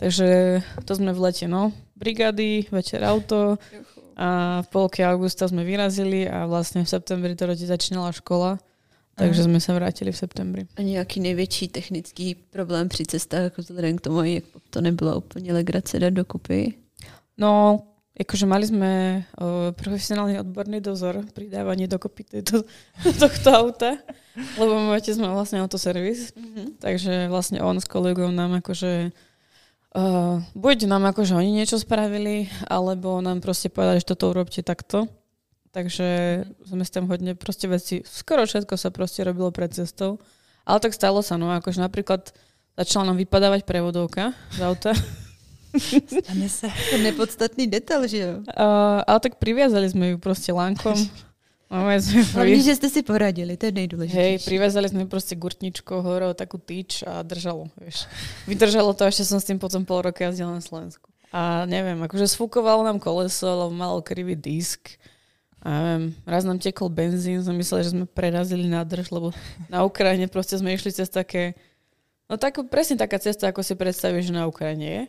Takže 0.00 0.62
to 0.88 0.92
sme 0.96 1.12
v 1.12 1.20
lete, 1.20 1.44
no. 1.44 1.74
Brigady, 1.98 2.70
večer 2.72 3.04
auto 3.04 3.60
a 4.16 4.20
A 4.20 4.60
v 4.60 4.68
polke 4.68 5.00
augusta 5.00 5.48
sme 5.48 5.64
vyrazili 5.64 6.28
a 6.28 6.44
vlastne 6.44 6.84
v 6.84 6.92
septembri 6.92 7.32
to 7.32 7.48
rodi 7.48 7.64
začínala 7.64 8.12
škola. 8.12 8.60
Takže 9.20 9.44
sme 9.44 9.60
sa 9.60 9.76
vrátili 9.76 10.12
v 10.12 10.16
septembri. 10.16 10.62
A 10.76 10.82
nějaký 10.82 11.20
největší 11.20 11.68
technický 11.68 12.34
problém 12.34 12.88
při 12.88 13.04
cestách, 13.04 13.52
vzhledem 13.58 13.98
k 13.98 14.00
tomu, 14.00 14.22
jak 14.22 14.44
to 14.70 14.80
nebylo 14.80 15.16
úplně 15.16 15.52
legrace 15.52 15.98
dát 16.00 16.10
dokupy? 16.10 16.74
No, 17.38 17.82
akože 18.20 18.44
mali 18.44 18.68
sme 18.68 19.24
uh, 19.24 19.72
profesionálny 19.72 20.36
odborný 20.44 20.84
dozor 20.84 21.24
pri 21.32 21.48
dávaní 21.48 21.88
dokopy 21.88 22.24
tejto, 22.24 22.68
tohto 23.20 23.48
auta, 23.48 23.96
lebo 24.60 24.76
môj 24.76 25.00
otec 25.00 25.16
má 25.16 25.32
vlastne 25.32 25.64
autoservis, 25.64 26.36
mm-hmm. 26.36 26.66
takže 26.84 27.32
vlastne 27.32 27.64
on 27.64 27.80
s 27.80 27.88
kolegou 27.88 28.28
nám 28.28 28.60
akože 28.60 29.08
uh, 29.96 30.36
buď 30.52 30.84
nám 30.84 31.08
akože 31.16 31.32
oni 31.32 31.64
niečo 31.64 31.80
spravili, 31.80 32.52
alebo 32.68 33.24
nám 33.24 33.40
proste 33.40 33.72
povedali, 33.72 34.04
že 34.04 34.12
toto 34.12 34.36
urobte 34.36 34.60
takto. 34.60 35.08
Takže 35.70 36.08
sme 36.66 36.82
s 36.82 36.90
tam 36.90 37.06
hodne 37.06 37.38
proste 37.38 37.70
veci, 37.70 38.02
skoro 38.02 38.42
všetko 38.42 38.74
sa 38.74 38.90
proste 38.90 39.22
robilo 39.22 39.54
pred 39.54 39.70
cestou. 39.70 40.18
Ale 40.66 40.82
tak 40.82 40.92
stalo 40.94 41.22
sa, 41.22 41.38
no 41.38 41.50
akože 41.50 41.78
napríklad 41.78 42.34
začala 42.74 43.10
nám 43.10 43.18
vypadávať 43.22 43.62
prevodovka 43.62 44.34
z 44.54 44.60
auta. 44.66 44.92
Stane 45.78 46.50
sa. 46.50 46.66
To 46.90 46.98
nepodstatný 46.98 47.70
detail, 47.70 48.02
že 48.10 48.18
jo? 48.18 48.32
Uh, 48.50 49.06
ale 49.06 49.18
tak 49.22 49.38
priviazali 49.38 49.86
sme 49.86 50.14
ju 50.14 50.16
proste 50.18 50.50
lánkom. 50.50 50.98
Máme 51.70 52.02
sme 52.02 52.26
Hlavne, 52.26 52.58
že 52.66 52.74
ste 52.74 52.90
si 52.90 53.06
poradili, 53.06 53.54
to 53.54 53.70
je 53.70 53.74
nejdôležitejšie. 53.78 54.42
Hej, 54.42 54.42
priviazali 54.42 54.90
sme 54.90 55.06
proste 55.06 55.38
gurtničkou 55.38 56.02
hore 56.02 56.34
takú 56.34 56.58
tyč 56.58 57.06
a 57.06 57.22
držalo, 57.22 57.70
vieš. 57.78 58.10
Vydržalo 58.50 58.90
to, 58.90 59.06
ešte 59.06 59.22
som 59.22 59.38
s 59.38 59.46
tým 59.46 59.62
potom 59.62 59.86
pol 59.86 60.02
roka 60.02 60.26
jazdila 60.26 60.58
na 60.58 60.58
Slovensku. 60.58 61.06
A 61.30 61.62
neviem, 61.70 61.94
akože 62.02 62.26
sfúkovalo 62.26 62.82
nám 62.82 62.98
koleso, 62.98 63.46
lebo 63.46 63.70
malo 63.70 64.02
krivý 64.02 64.34
disk. 64.34 64.98
A 65.60 65.68
neviem, 65.68 66.16
raz 66.24 66.48
nám 66.48 66.56
tekol 66.56 66.88
benzín, 66.88 67.44
som 67.44 67.52
myslela, 67.52 67.84
že 67.84 67.92
sme 67.92 68.08
prerazili 68.08 68.64
nádrž, 68.64 69.12
lebo 69.12 69.36
na 69.68 69.84
Ukrajine 69.84 70.24
proste 70.24 70.56
sme 70.56 70.72
išli 70.72 70.88
cez 70.88 71.12
také, 71.12 71.52
no 72.32 72.40
tak, 72.40 72.56
presne 72.72 72.96
taká 72.96 73.20
cesta, 73.20 73.52
ako 73.52 73.60
si 73.60 73.76
predstavíš, 73.76 74.32
že 74.32 74.38
na 74.40 74.48
Ukrajine 74.48 74.86
je. 74.88 75.02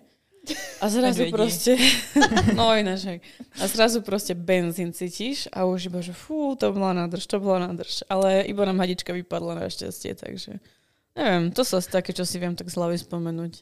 A 0.82 0.90
zrazu 0.90 1.30
proste, 1.30 1.78
no 2.58 2.74
ináč, 2.74 3.22
a 3.62 3.64
zrazu 3.70 4.02
proste 4.02 4.34
benzín 4.34 4.90
cítiš 4.90 5.46
a 5.54 5.70
už 5.70 5.88
iba, 5.88 6.02
že 6.02 6.18
fú, 6.18 6.58
to 6.58 6.74
bola 6.74 6.98
nádrž, 6.98 7.30
to 7.30 7.38
bola 7.38 7.70
nádrž. 7.70 8.02
Ale 8.10 8.44
iba 8.50 8.66
nám 8.66 8.82
hadička 8.82 9.14
vypadla 9.14 9.62
našťastie, 9.62 10.18
takže 10.18 10.58
neviem, 11.14 11.54
to 11.54 11.62
sú 11.62 11.78
asi 11.78 11.94
také, 11.94 12.10
čo 12.12 12.26
si 12.26 12.42
viem 12.42 12.58
tak 12.58 12.68
z 12.68 12.76
hlavy 12.76 12.98
spomenúť. 12.98 13.62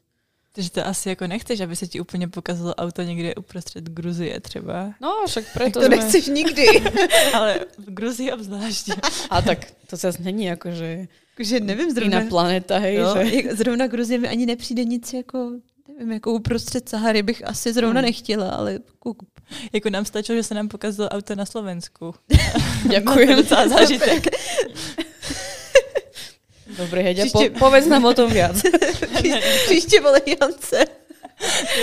Takže 0.59 0.71
to 0.71 0.87
asi 0.87 1.09
jako 1.09 1.27
nechceš, 1.27 1.59
aby 1.59 1.75
se 1.75 1.87
ti 1.87 2.01
úplně 2.01 2.27
pokazilo 2.27 2.75
auto 2.75 3.01
někde 3.01 3.35
uprostřed 3.35 3.83
Gruzie 3.83 4.39
třeba. 4.39 4.93
No, 5.01 5.23
však 5.27 5.45
preto 5.53 5.79
to 5.79 5.85
sme... 5.85 5.95
nechceš 5.95 6.27
nikdy. 6.27 6.67
Ale 7.33 7.59
v 7.77 7.87
Gruzii 7.95 8.31
obzvlášť. 8.31 8.91
A 9.31 9.41
tak 9.41 9.71
to 9.87 9.95
zase 9.95 10.19
není 10.19 10.51
jako, 10.51 10.71
že... 10.71 11.07
Že 11.39 11.59
nevím, 11.59 11.91
zrovna... 11.95 12.19
Iná 12.19 12.29
planeta, 12.29 12.77
hej. 12.77 12.99
No, 12.99 13.15
že... 13.15 13.55
Zrovna 13.55 13.87
Gruzie 13.87 14.19
mi 14.19 14.27
ani 14.27 14.45
nepřijde 14.45 14.83
nic 14.83 15.13
jako 15.13 15.51
nevím, 15.87 16.11
jako 16.11 16.31
uprostřed 16.31 16.89
Sahary 16.89 17.23
bych 17.23 17.47
asi 17.47 17.73
zrovna 17.73 18.01
hmm. 18.01 18.05
nechtěla, 18.05 18.49
ale 18.49 18.79
kup. 18.99 19.23
Jako 19.73 19.89
nám 19.89 20.05
stačilo, 20.05 20.35
že 20.35 20.43
se 20.43 20.53
nám 20.53 20.67
pokazilo 20.67 21.09
auto 21.09 21.35
na 21.35 21.45
Slovensku. 21.45 22.15
Děkuji. 22.89 23.27
to 23.31 23.35
docela 23.35 23.67
zážitek. 23.67 24.27
Dobre, 26.79 27.01
Heďa, 27.01 27.23
Příště... 27.23 27.49
po, 27.49 27.59
povedz 27.59 27.87
nám 27.87 28.05
o 28.05 28.13
tom 28.13 28.31
viac. 28.31 28.61
Příště 29.65 30.01
vole 30.01 30.21
Jance. 30.25 30.85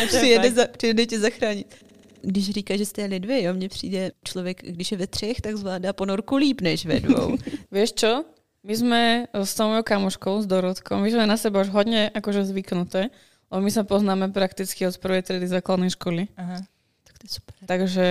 Přijede, 0.07 0.51
za, 0.51 0.67
přijede 0.67 1.07
tě 1.07 1.21
zachránit. 1.21 1.75
Když 2.23 2.51
říká, 2.51 2.77
že 2.77 2.87
jste 2.87 3.03
jeli 3.03 3.21
dvě, 3.21 3.43
jo, 3.43 3.55
mně 3.55 3.69
přijde 3.69 4.13
člověk, 4.25 4.63
když 4.63 4.93
je 4.93 4.99
ve 4.99 5.07
třech, 5.07 5.41
tak 5.41 5.57
zvládá 5.57 5.93
ponorku 5.93 6.37
líp 6.37 6.61
než 6.61 6.87
ve 6.87 7.01
dvou. 7.01 7.37
Vieš 7.71 7.93
čo? 7.93 8.25
My 8.67 8.75
sme 8.75 9.03
s 9.31 9.55
tou 9.55 9.71
mojou 9.71 9.87
kamoškou, 9.87 10.43
s 10.43 10.47
Dorotkou, 10.51 10.99
my 10.99 11.07
sme 11.07 11.23
na 11.23 11.39
seba 11.39 11.63
už 11.63 11.71
hodne 11.71 12.11
akože 12.11 12.51
zvyknuté. 12.51 13.15
Lebo 13.47 13.63
my 13.63 13.71
sa 13.71 13.87
poznáme 13.87 14.35
prakticky 14.35 14.83
od 14.83 14.99
prvej 14.99 15.23
triedy 15.23 15.47
základnej 15.47 15.95
školy. 15.95 16.27
Aha. 16.35 16.67
Tak 17.07 17.15
to 17.15 17.31
je 17.31 17.33
super. 17.39 17.55
Takže 17.63 18.07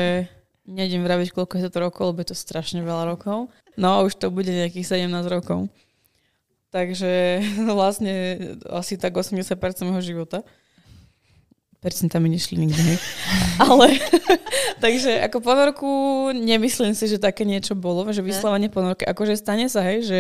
nejdem 0.64 1.04
vraviť, 1.04 1.36
koľko 1.36 1.60
je 1.60 1.68
to 1.68 1.80
rokov, 1.84 2.06
lebo 2.16 2.24
je 2.24 2.32
to 2.32 2.38
strašne 2.40 2.80
veľa 2.88 3.04
rokov. 3.04 3.52
No, 3.76 4.08
už 4.08 4.16
to 4.16 4.32
bude 4.32 4.48
nejakých 4.48 5.12
17 5.12 5.12
rokov. 5.28 5.68
Takže 6.76 7.40
vlastne 7.80 8.14
asi 8.68 9.00
tak 9.00 9.16
80% 9.16 9.56
môjho 9.88 10.04
života 10.04 10.44
percentami 11.86 12.34
nešli 12.34 12.58
nikdy, 12.58 12.82
hej. 12.82 12.98
Ale, 13.62 14.02
takže 14.84 15.22
ako 15.22 15.38
ponorku 15.38 15.90
nemyslím 16.34 16.98
si, 16.98 17.06
že 17.06 17.22
také 17.22 17.46
niečo 17.46 17.78
bolo, 17.78 18.10
že 18.10 18.26
vyslovene 18.26 18.74
ponorky, 18.74 19.06
akože 19.06 19.38
stane 19.38 19.70
sa, 19.70 19.86
hej, 19.86 20.02
že 20.02 20.20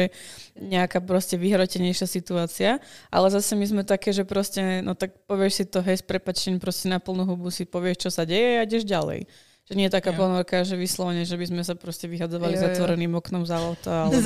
nejaká 0.61 1.01
proste 1.01 1.41
vyhrotenejšia 1.41 2.05
situácia, 2.05 2.77
ale 3.09 3.33
zase 3.33 3.57
my 3.57 3.65
sme 3.65 3.81
také, 3.81 4.13
že 4.13 4.21
proste, 4.29 4.85
no 4.85 4.93
tak 4.93 5.25
povieš 5.25 5.53
si 5.57 5.63
to, 5.65 5.81
hej, 5.81 5.97
s 5.97 6.05
prepačením 6.05 6.61
proste 6.61 6.85
na 6.85 7.01
plnú 7.01 7.25
hubu 7.25 7.49
si 7.49 7.65
povieš, 7.65 7.97
čo 8.05 8.09
sa 8.13 8.29
deje 8.29 8.61
a 8.61 8.65
ideš 8.69 8.85
ďalej. 8.85 9.25
Že 9.65 9.73
nie 9.73 9.89
je 9.89 9.97
taká 9.97 10.13
jo. 10.13 10.21
ponorka, 10.21 10.61
že 10.61 10.77
vyslovene, 10.77 11.25
že 11.25 11.33
by 11.33 11.49
sme 11.49 11.65
sa 11.65 11.73
proste 11.73 12.05
vyhadzovali 12.05 12.53
jo. 12.53 12.69
zatvoreným 12.69 13.17
oknom 13.17 13.49
za 13.49 13.57
auta. 13.57 14.05
Za. 14.13 14.21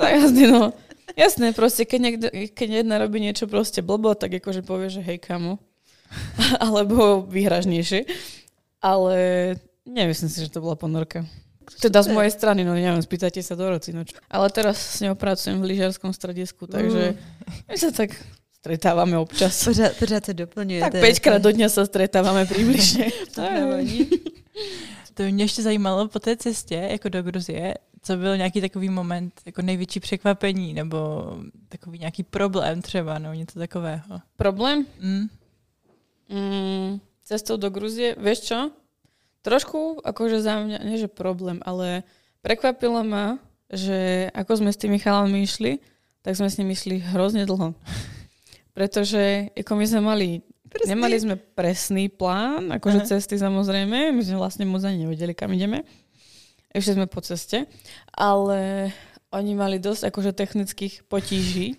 Za 0.00 0.08
jazdy, 0.08 0.44
no. 0.48 0.72
Jasné, 1.14 1.54
proste, 1.54 1.86
keď, 1.86 2.00
niekde, 2.02 2.28
keď 2.50 2.82
jedna 2.82 2.98
robí 2.98 3.22
niečo 3.22 3.46
proste 3.46 3.78
blbo, 3.78 4.18
tak 4.18 4.42
akože 4.42 4.66
povie, 4.66 4.90
že 4.90 5.04
hej, 5.06 5.22
kamo, 5.22 5.62
alebo 6.66 7.22
vyhražnejšie. 7.30 8.10
Ale 8.82 9.16
nemyslím 9.86 10.30
si, 10.30 10.42
že 10.42 10.50
to 10.50 10.58
bola 10.58 10.74
ponorka. 10.74 11.22
Teda 11.82 11.98
z 12.02 12.14
mojej 12.14 12.30
strany, 12.30 12.62
no 12.62 12.78
neviem, 12.78 13.02
spýtajte 13.02 13.42
sa 13.42 13.58
Doroci. 13.58 13.90
No 13.90 14.06
čo. 14.06 14.14
Ale 14.30 14.46
teraz 14.54 14.78
s 14.78 15.02
ňou 15.02 15.18
pracujem 15.18 15.58
v 15.58 15.74
lyžiarskom 15.74 16.14
stredisku, 16.14 16.70
takže 16.70 17.18
my 17.66 17.74
sa 17.74 17.90
tak 17.90 18.14
stretávame 18.62 19.18
občas. 19.18 19.66
Pořád, 19.66 19.98
pořád 19.98 20.22
sa 20.26 20.32
doplňuje. 20.34 20.80
Tak 20.82 20.92
5 20.98 21.22
krát 21.22 21.42
do 21.42 21.50
dňa 21.50 21.68
sa 21.70 21.82
stretávame 21.86 22.46
približne. 22.46 23.10
to 23.34 23.42
nevadí. 23.42 24.06
To 25.16 25.22
mě 25.22 25.44
ještě 25.44 25.62
zajímalo 25.62 26.08
po 26.08 26.18
té 26.20 26.36
cestě, 26.36 26.88
jako 26.92 27.08
do 27.08 27.22
Gruzie, 27.22 27.74
co 28.02 28.16
byl 28.16 28.36
nějaký 28.36 28.60
takový 28.60 28.88
moment, 28.88 29.32
jako 29.46 29.62
největší 29.62 30.00
překvapení, 30.00 30.74
nebo 30.74 30.98
takový 31.68 31.98
nějaký 31.98 32.22
problém 32.22 32.82
třeba, 32.82 33.18
nebo 33.18 33.34
něco 33.34 33.58
takového. 33.58 34.20
Problém? 34.36 34.86
Mm. 35.00 35.26
Mm, 36.28 37.00
cestou 37.24 37.56
do 37.56 37.70
Gruzie, 37.70 38.14
vieš 38.18 38.40
čo? 38.40 38.70
Trošku, 39.42 40.02
akože 40.04 40.42
za 40.42 40.58
mňa, 40.58 40.78
nie 40.84 40.98
že 40.98 41.08
problém, 41.08 41.62
ale 41.62 42.02
prekvapilo 42.42 43.06
ma, 43.06 43.38
že 43.70 44.26
ako 44.34 44.58
sme 44.58 44.70
s 44.74 44.78
tými 44.78 44.98
chalami 44.98 45.46
išli, 45.46 45.78
tak 46.26 46.34
sme 46.34 46.50
s 46.50 46.58
nimi 46.58 46.74
išli 46.74 46.98
hrozne 46.98 47.46
dlho. 47.46 47.72
Pretože 48.76 49.54
ako 49.54 49.72
my 49.78 49.84
sme 49.86 50.00
mali, 50.02 50.28
presný. 50.68 50.88
nemali 50.92 51.16
sme 51.16 51.34
presný 51.36 52.10
plán, 52.10 52.74
akože 52.76 53.00
Aha. 53.02 53.08
cesty 53.08 53.38
samozrejme, 53.38 54.12
my 54.12 54.22
sme 54.22 54.36
vlastne 54.38 54.64
moc 54.68 54.82
ani 54.82 55.06
nevedeli, 55.06 55.32
kam 55.32 55.54
ideme. 55.54 55.86
Ešte 56.70 56.98
sme 56.98 57.06
po 57.08 57.24
ceste, 57.24 57.64
ale 58.12 58.92
oni 59.32 59.52
mali 59.56 59.80
dosť 59.80 60.12
akože 60.12 60.36
technických 60.36 61.08
potíží, 61.08 61.74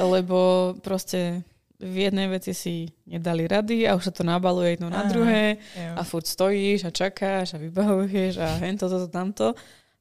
lebo 0.00 0.72
proste 0.80 1.44
v 1.76 2.08
jednej 2.08 2.32
veci 2.32 2.56
si 2.56 2.88
nedali 3.04 3.44
rady 3.44 3.84
a 3.84 3.92
už 3.96 4.08
sa 4.08 4.12
to 4.12 4.24
nabaluje 4.24 4.76
jedno 4.76 4.88
na 4.88 5.04
druhé 5.04 5.60
a 5.92 6.00
furt 6.08 6.24
stojíš 6.24 6.88
a 6.88 6.90
čakáš 6.90 7.52
a 7.52 7.60
vybavuješ 7.60 8.40
a 8.40 8.48
hento, 8.64 8.88
toto, 8.88 9.08
tamto. 9.12 9.52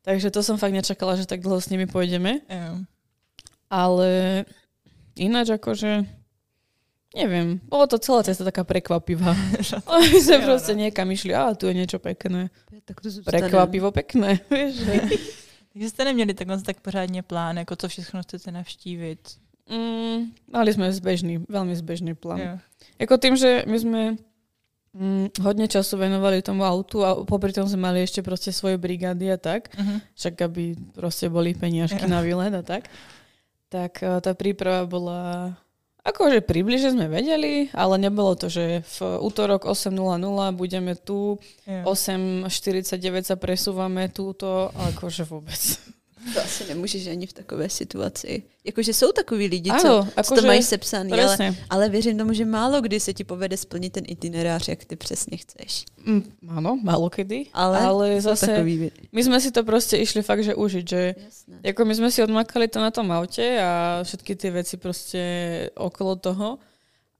Takže 0.05 0.31
to 0.31 0.39
som 0.45 0.55
fakt 0.55 0.71
nečakala, 0.71 1.19
že 1.19 1.27
tak 1.27 1.43
dlho 1.43 1.59
s 1.59 1.67
nimi 1.73 1.89
pôjdeme. 1.89 2.45
Jo. 2.47 2.85
Ale 3.67 4.09
ináč 5.17 5.51
akože 5.51 6.05
neviem, 7.15 7.63
bolo 7.71 7.87
to 7.87 7.97
celá 7.97 8.27
cesta 8.27 8.43
taká 8.43 8.67
prekvapivá. 8.67 9.31
My 10.11 10.19
sme 10.19 10.37
proste 10.43 10.75
niekam 10.75 11.07
išli, 11.07 11.31
a 11.31 11.55
tu 11.55 11.71
je 11.71 11.73
niečo 11.73 11.97
pekné. 11.97 12.51
Tak 12.83 13.01
to 13.01 13.09
Prekvapivo 13.23 13.89
pekné, 13.95 14.43
vieš. 14.51 14.83
Takže 15.73 15.89
jste 15.89 16.05
neměli 16.05 16.33
takhle 16.33 16.61
tak 16.61 16.79
pořádně 16.79 17.23
plán, 17.23 17.57
jako 17.57 17.75
co 17.75 17.87
všechno 17.87 18.23
chcete 18.23 18.51
navštívit? 18.51 19.19
Mm, 19.65 20.31
mali 20.53 20.69
sme 20.69 20.93
zbežný, 20.93 21.41
veľmi 21.49 21.73
zbežný 21.73 22.13
plán. 22.13 22.37
Yeah. 22.37 22.59
Jako 23.01 23.17
tým, 23.17 23.33
že 23.33 23.65
my 23.65 23.77
sme 23.81 24.01
mm, 24.93 25.41
hodne 25.41 25.65
času 25.65 25.97
venovali 25.97 26.45
tomu 26.45 26.61
autu 26.61 27.01
a 27.01 27.25
popri 27.25 27.49
tom 27.49 27.65
sme 27.65 27.81
mali 27.81 28.05
ešte 28.05 28.21
proste 28.21 28.53
svoje 28.53 28.77
brigády 28.77 29.33
a 29.33 29.41
tak, 29.41 29.73
uh-huh. 29.73 30.05
však 30.13 30.37
aby 30.37 30.77
proste 30.93 31.33
boli 31.33 31.57
peniažky 31.57 32.05
yeah. 32.05 32.13
na 32.13 32.21
výlet 32.21 32.53
a 32.53 32.61
tak, 32.61 32.93
tak 33.73 34.05
uh, 34.05 34.21
tá 34.21 34.37
príprava 34.37 34.85
bola 34.85 35.57
Akože 36.05 36.45
približne 36.45 36.93
sme 36.93 37.09
vedeli, 37.09 37.73
ale 37.73 37.97
nebolo 37.97 38.37
to, 38.37 38.45
že 38.45 38.85
v 38.85 38.97
útorok 39.25 39.65
8.00 39.65 40.53
budeme 40.53 40.93
tu, 40.93 41.41
yeah. 41.65 41.81
8.49 41.81 43.25
sa 43.25 43.35
presúvame 43.41 44.13
túto, 44.13 44.69
akože 44.93 45.25
vôbec. 45.25 45.57
To 46.33 46.41
asi 46.41 46.65
nemůžeš 46.67 47.07
ani 47.07 47.27
v 47.27 47.33
takové 47.33 47.69
situaci. 47.69 48.43
Jakože 48.65 48.93
jsou 48.93 49.11
takový 49.11 49.47
lidi, 49.47 49.69
Áno, 49.69 49.81
co, 49.81 49.93
co 50.11 50.19
akože- 50.19 50.41
to 50.41 50.47
mají 50.47 50.63
sepsaný, 50.63 51.11
ale, 51.11 51.21
Presne. 51.21 51.55
ale 51.69 51.89
věřím 51.89 52.17
tomu, 52.17 52.33
že 52.33 52.45
málo 52.45 52.81
kdy 52.81 52.99
se 52.99 53.13
ti 53.13 53.23
povede 53.23 53.57
splnit 53.57 53.93
ten 53.93 54.03
itinerář, 54.07 54.67
jak 54.67 54.85
ty 54.85 54.95
přesně 54.95 55.37
chceš. 55.37 55.85
Mm, 56.05 56.23
áno, 56.49 56.79
málo 56.81 57.09
kedy. 57.09 57.45
Ale, 57.53 57.79
ale 57.79 58.21
zase 58.21 58.47
takový... 58.47 58.91
my 59.13 59.21
sme 59.23 59.37
si 59.41 59.51
to 59.53 59.61
proste 59.63 59.97
išli 60.01 60.21
fakt, 60.25 60.41
že 60.43 60.55
užiť, 60.57 60.85
že 60.89 61.01
Jasné. 61.13 61.55
Jako 61.63 61.81
my 61.85 61.93
sme 61.95 62.09
si 62.11 62.19
odmakali 62.25 62.67
to 62.67 62.81
na 62.81 62.89
tom 62.91 63.11
aute 63.13 63.45
a 63.61 64.01
všetky 64.01 64.33
tie 64.35 64.49
veci 64.51 64.77
proste 64.77 65.21
okolo 65.77 66.15
toho. 66.17 66.57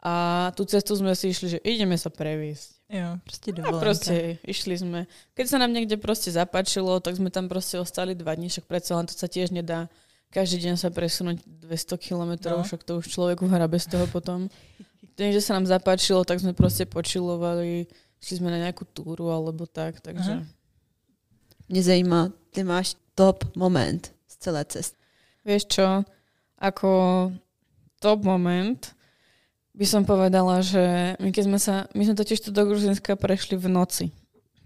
A 0.06 0.50
tú 0.54 0.66
cestu 0.70 0.94
sme 0.94 1.18
si 1.18 1.30
išli, 1.34 1.58
že 1.58 1.60
ideme 1.66 1.98
sa 1.98 2.10
prevísť. 2.14 2.75
Jo, 2.90 3.18
prostě 3.24 3.52
A 3.52 3.56
dovolenka. 3.56 3.80
proste 3.80 4.38
išli 4.48 4.78
sme. 4.78 5.08
Keď 5.34 5.46
sa 5.50 5.58
nám 5.58 5.74
niekde 5.74 5.98
proste 5.98 6.32
zapáčilo, 6.32 7.00
tak 7.02 7.16
sme 7.18 7.30
tam 7.34 7.50
proste 7.50 7.80
ostali 7.82 8.14
dva 8.16 8.36
dní, 8.36 8.50
však 8.50 8.66
predsa 8.70 8.96
len 8.96 9.06
to 9.10 9.14
sa 9.18 9.26
tiež 9.28 9.50
nedá 9.52 9.90
každý 10.30 10.68
deň 10.68 10.76
sa 10.76 10.90
presunúť 10.92 11.48
200 11.48 11.96
kilometrov, 11.98 12.58
No. 12.60 12.64
však 12.68 12.84
to 12.84 13.00
už 13.00 13.08
človeku 13.08 13.48
hra 13.48 13.68
bez 13.72 13.88
toho 13.88 14.04
potom. 14.12 14.52
Niekde 15.20 15.40
sa 15.42 15.56
nám 15.56 15.66
zapáčilo, 15.66 16.28
tak 16.28 16.44
sme 16.44 16.52
proste 16.52 16.84
počilovali, 16.86 17.88
šli 18.20 18.36
sme 18.44 18.52
na 18.52 18.60
nejakú 18.68 18.84
túru 18.92 19.32
alebo 19.32 19.64
tak, 19.66 20.02
takže... 20.04 20.32
Aha. 20.32 20.46
Mě 21.70 21.84
zajímá, 21.84 22.30
ty 22.52 22.64
máš 22.64 22.96
top 23.16 23.56
moment 23.56 24.14
z 24.28 24.36
celé 24.38 24.66
cesty. 24.66 24.98
Vieš 25.46 25.66
čo, 25.66 25.88
ako 26.60 26.90
top 28.00 28.22
moment 28.24 28.94
by 29.76 29.86
som 29.86 30.08
povedala, 30.08 30.64
že 30.64 31.16
my 31.20 31.30
keď 31.36 31.44
sme 31.44 31.60
sa, 31.60 31.86
my 31.92 32.04
sme 32.08 32.16
totiž 32.16 32.40
tu 32.40 32.50
do 32.56 32.64
Gruzinska 32.64 33.20
prešli 33.20 33.60
v 33.60 33.68
noci. 33.68 34.06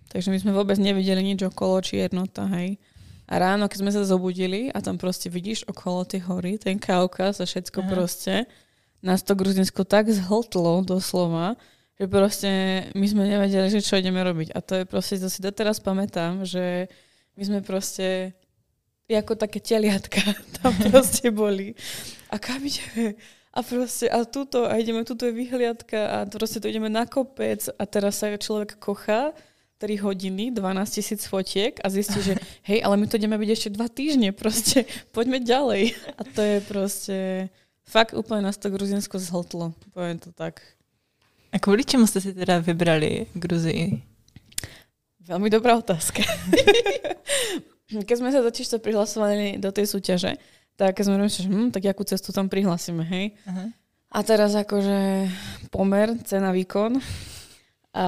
Takže 0.09 0.29
my 0.29 0.37
sme 0.41 0.51
vôbec 0.53 0.77
nevideli 0.77 1.21
nič 1.21 1.45
okolo, 1.45 1.81
či 1.81 2.01
jednota, 2.01 2.45
hej. 2.57 2.77
A 3.29 3.37
ráno, 3.37 3.69
keď 3.69 3.77
sme 3.85 3.91
sa 3.93 4.01
zobudili 4.01 4.73
a 4.73 4.81
tam 4.81 4.97
proste 4.97 5.29
vidíš 5.29 5.69
okolo 5.69 6.01
tej 6.01 6.25
hory, 6.25 6.57
ten 6.57 6.81
Kaukaz 6.81 7.37
a 7.37 7.45
všetko 7.45 7.85
Aha. 7.85 7.89
proste, 7.89 8.33
nás 9.05 9.21
to 9.21 9.37
Gruzinsko 9.37 9.85
tak 9.85 10.09
zhltlo 10.09 10.81
doslova, 10.81 11.53
že 12.01 12.09
proste 12.09 12.49
my 12.97 13.05
sme 13.05 13.29
nevedeli, 13.29 13.69
že 13.69 13.85
čo 13.85 14.01
ideme 14.01 14.25
robiť. 14.25 14.49
A 14.57 14.59
to 14.65 14.81
je 14.81 14.85
proste, 14.89 15.21
to 15.21 15.29
si 15.29 15.45
doteraz 15.45 15.77
pamätám, 15.77 16.41
že 16.41 16.89
my 17.37 17.43
sme 17.45 17.59
proste 17.61 18.33
ako 19.09 19.33
také 19.37 19.57
teliatka 19.57 20.21
tam 20.61 20.73
proste 20.89 21.33
boli. 21.33 21.73
A 22.29 22.37
kam 22.37 22.61
ideme? 22.61 23.17
A 23.49 23.65
proste, 23.65 24.05
a 24.09 24.21
tuto, 24.29 24.69
a 24.69 24.77
ideme, 24.77 25.01
tuto 25.01 25.25
je 25.25 25.33
vyhliadka 25.33 25.99
a 26.05 26.17
proste 26.29 26.61
tu 26.61 26.69
ideme 26.69 26.85
na 26.85 27.09
kopec 27.09 27.65
a 27.65 27.83
teraz 27.89 28.21
sa 28.21 28.29
človek 28.29 28.77
kochá 28.77 29.33
3 29.81 30.05
hodiny, 30.05 30.51
12 30.53 30.61
tisíc 30.91 31.25
fotiek 31.25 31.79
a 31.81 31.89
zistí, 31.89 32.21
že 32.21 32.33
hej, 32.69 32.83
ale 32.85 32.99
my 32.99 33.09
to 33.09 33.17
ideme 33.17 33.39
byť 33.39 33.49
ešte 33.49 33.69
2 33.73 33.89
týždne, 33.89 34.29
proste 34.35 34.85
poďme 35.15 35.41
ďalej. 35.41 35.97
A 36.19 36.21
to 36.29 36.41
je 36.45 36.57
proste, 36.61 37.17
fakt 37.87 38.13
úplne 38.13 38.45
nás 38.45 38.59
to 38.61 38.69
Gruzinsko 38.69 39.17
zhltlo, 39.17 39.73
poviem 39.97 40.19
to 40.21 40.29
tak. 40.29 40.61
A 41.51 41.59
kvůli 41.59 41.83
čemu 41.83 42.07
jste 42.07 42.21
si 42.21 42.33
teda 42.33 42.59
vybrali 42.61 43.25
Gruzii? 43.33 44.03
Veľmi 45.29 45.49
dobrá 45.49 45.77
otázka. 45.77 46.25
Keď 48.09 48.15
sme 48.17 48.29
sa 48.33 48.41
totiž 48.41 48.65
to 48.65 48.77
prihlasovali 48.81 49.61
do 49.61 49.69
tej 49.69 49.85
súťaže, 49.85 50.37
tak 50.79 50.95
sme 51.03 51.19
rozmýšľali, 51.19 51.43
že 51.43 51.51
hm, 51.51 51.69
tak 51.75 51.83
jakú 51.83 52.07
cestu 52.07 52.31
tam 52.31 52.47
prihlasíme, 52.47 53.03
hej. 53.03 53.35
Aha. 53.43 53.75
A 54.09 54.19
teraz 54.23 54.55
akože 54.55 55.27
pomer, 55.69 56.15
cena, 56.23 56.55
výkon 56.55 56.97
a 57.93 58.07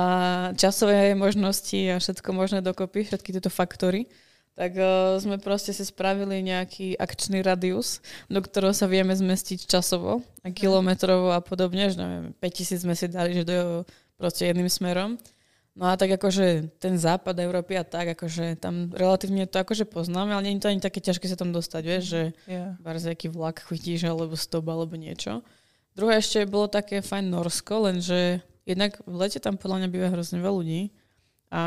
časové 0.55 1.13
možnosti 1.13 1.77
a 1.91 1.99
všetko 1.99 2.31
možné 2.31 2.63
dokopy, 2.63 3.05
všetky 3.05 3.35
tieto 3.35 3.51
faktory, 3.51 4.07
tak 4.55 4.73
uh, 4.79 5.19
sme 5.19 5.37
proste 5.37 5.75
si 5.75 5.83
spravili 5.83 6.41
nejaký 6.41 6.95
akčný 6.95 7.43
radius, 7.43 7.99
do 8.31 8.39
ktorého 8.41 8.73
sa 8.73 8.87
vieme 8.87 9.13
zmestiť 9.13 9.67
časovo 9.67 10.23
a 10.41 10.49
kilometrovo 10.49 11.35
a 11.35 11.43
podobne, 11.43 11.91
že 11.91 11.99
neviem, 12.01 12.33
5000 12.39 12.81
sme 12.81 12.95
si 12.95 13.05
dali, 13.11 13.35
že 13.35 13.43
do 13.45 13.83
proste 14.15 14.49
jedným 14.49 14.69
smerom. 14.69 15.21
No 15.71 15.87
a 15.87 15.95
tak 15.95 16.11
akože 16.19 16.75
ten 16.83 16.99
západ 16.99 17.31
Európy 17.39 17.79
a 17.79 17.87
tak, 17.87 18.11
akože 18.19 18.59
tam 18.59 18.91
relatívne 18.91 19.47
to 19.47 19.55
akože 19.55 19.87
poznáme, 19.87 20.35
ale 20.35 20.43
nie 20.43 20.59
je 20.59 20.67
to 20.67 20.71
ani 20.71 20.83
také 20.83 20.99
ťažké 20.99 21.31
sa 21.31 21.39
tam 21.39 21.55
dostať, 21.55 21.81
vieš, 21.87 22.03
že 22.11 22.21
Jo. 22.43 22.75
Barz 22.84 23.07
aký 23.07 23.31
vlak 23.31 23.63
chytíš, 23.63 24.03
alebo 24.03 24.36
stop, 24.36 24.67
alebo 24.67 24.99
niečo. 24.99 25.39
Druhé 25.95 26.19
ešte 26.19 26.43
bolo 26.43 26.67
také 26.67 26.99
fajn 26.99 27.31
Norsko, 27.31 27.88
lenže 27.88 28.43
jednak 28.67 28.99
v 29.07 29.15
lete 29.15 29.39
tam 29.39 29.55
podľa 29.55 29.84
mňa 29.84 29.89
býva 29.91 30.07
hrozne 30.12 30.43
veľa 30.43 30.55
ľudí 30.60 30.91
a 31.51 31.63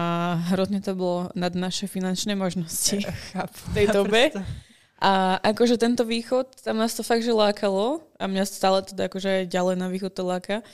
hrozne 0.52 0.80
to 0.80 0.96
bolo 0.96 1.28
nad 1.36 1.52
naše 1.52 1.88
finančné 1.88 2.36
možnosti 2.36 3.04
Chápu. 3.32 3.56
v 3.56 3.68
tej 3.72 3.86
dobe. 3.96 4.22
A 5.04 5.36
akože 5.44 5.76
tento 5.76 6.08
východ, 6.08 6.56
tam 6.64 6.80
nás 6.80 6.96
to 6.96 7.04
fakt, 7.04 7.20
že 7.20 7.36
lákalo 7.36 8.00
a 8.16 8.24
mňa 8.24 8.44
stále 8.48 8.80
teda 8.80 9.12
akože 9.12 9.44
aj 9.44 9.52
ďalej 9.52 9.76
na 9.76 9.88
východ 9.92 10.12
to 10.16 10.24
láka. 10.24 10.64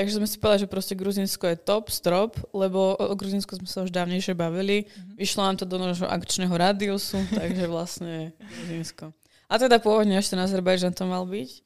Takže 0.00 0.16
sme 0.16 0.24
si 0.24 0.40
povedali, 0.40 0.64
že 0.64 0.72
proste 0.72 0.96
Gruzinsko 0.96 1.44
je 1.44 1.60
top, 1.60 1.92
strop, 1.92 2.32
lebo 2.56 2.96
o, 2.96 3.12
Gruzinsku 3.12 3.52
sme 3.52 3.68
sa 3.68 3.84
už 3.84 3.92
dávnejšie 3.92 4.32
bavili. 4.32 4.88
Vyšlo 5.12 5.44
nám 5.44 5.60
to 5.60 5.68
do 5.68 5.76
nášho 5.76 6.08
akčného 6.08 6.56
rádiusu, 6.56 7.20
takže 7.36 7.68
vlastne 7.68 8.32
Gruzinsko. 8.40 9.12
A 9.44 9.60
teda 9.60 9.76
pôvodne 9.76 10.16
ešte 10.16 10.40
na 10.40 10.48
Azerbajžan 10.48 10.96
to 10.96 11.04
mal 11.04 11.28
byť. 11.28 11.60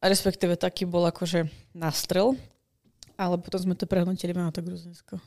A 0.00 0.08
respektíve 0.08 0.56
taký 0.56 0.88
bol 0.88 1.04
akože 1.04 1.44
nástrel. 1.76 2.32
Ale 3.20 3.36
potom 3.36 3.60
sme 3.60 3.76
to 3.76 3.84
prehnutili 3.84 4.32
na 4.32 4.48
to 4.48 4.64
Gruzinsko. 4.64 5.20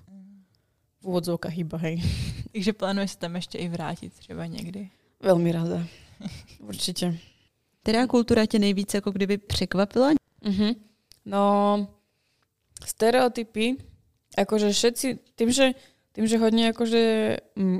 V 0.97 1.03
úvodzovkách 1.05 1.61
iba, 1.61 1.77
hej. 1.77 2.01
Takže 2.57 2.73
plánuješ 2.73 3.11
se 3.11 3.17
tam 3.21 3.35
ještě 3.37 3.57
i 3.57 3.69
vrátit 3.69 4.13
třeba 4.17 4.45
někdy? 4.49 4.89
Veľmi 5.21 5.53
rada. 5.53 5.85
Určite. 6.65 7.13
Která 7.85 8.07
kultura 8.07 8.45
tě 8.45 8.59
nejvíc 8.59 8.93
jako 8.93 9.11
kdyby 9.11 9.37
překvapila? 9.37 10.17
Mhm. 10.41 10.73
No, 11.25 11.87
stereotypy, 12.83 13.79
akože 14.37 14.73
všetci, 14.73 15.07
tým, 15.33 15.49
že, 15.49 15.73
tým, 16.13 16.25
že 16.29 16.37
hodne 16.37 16.69
akože 16.75 17.01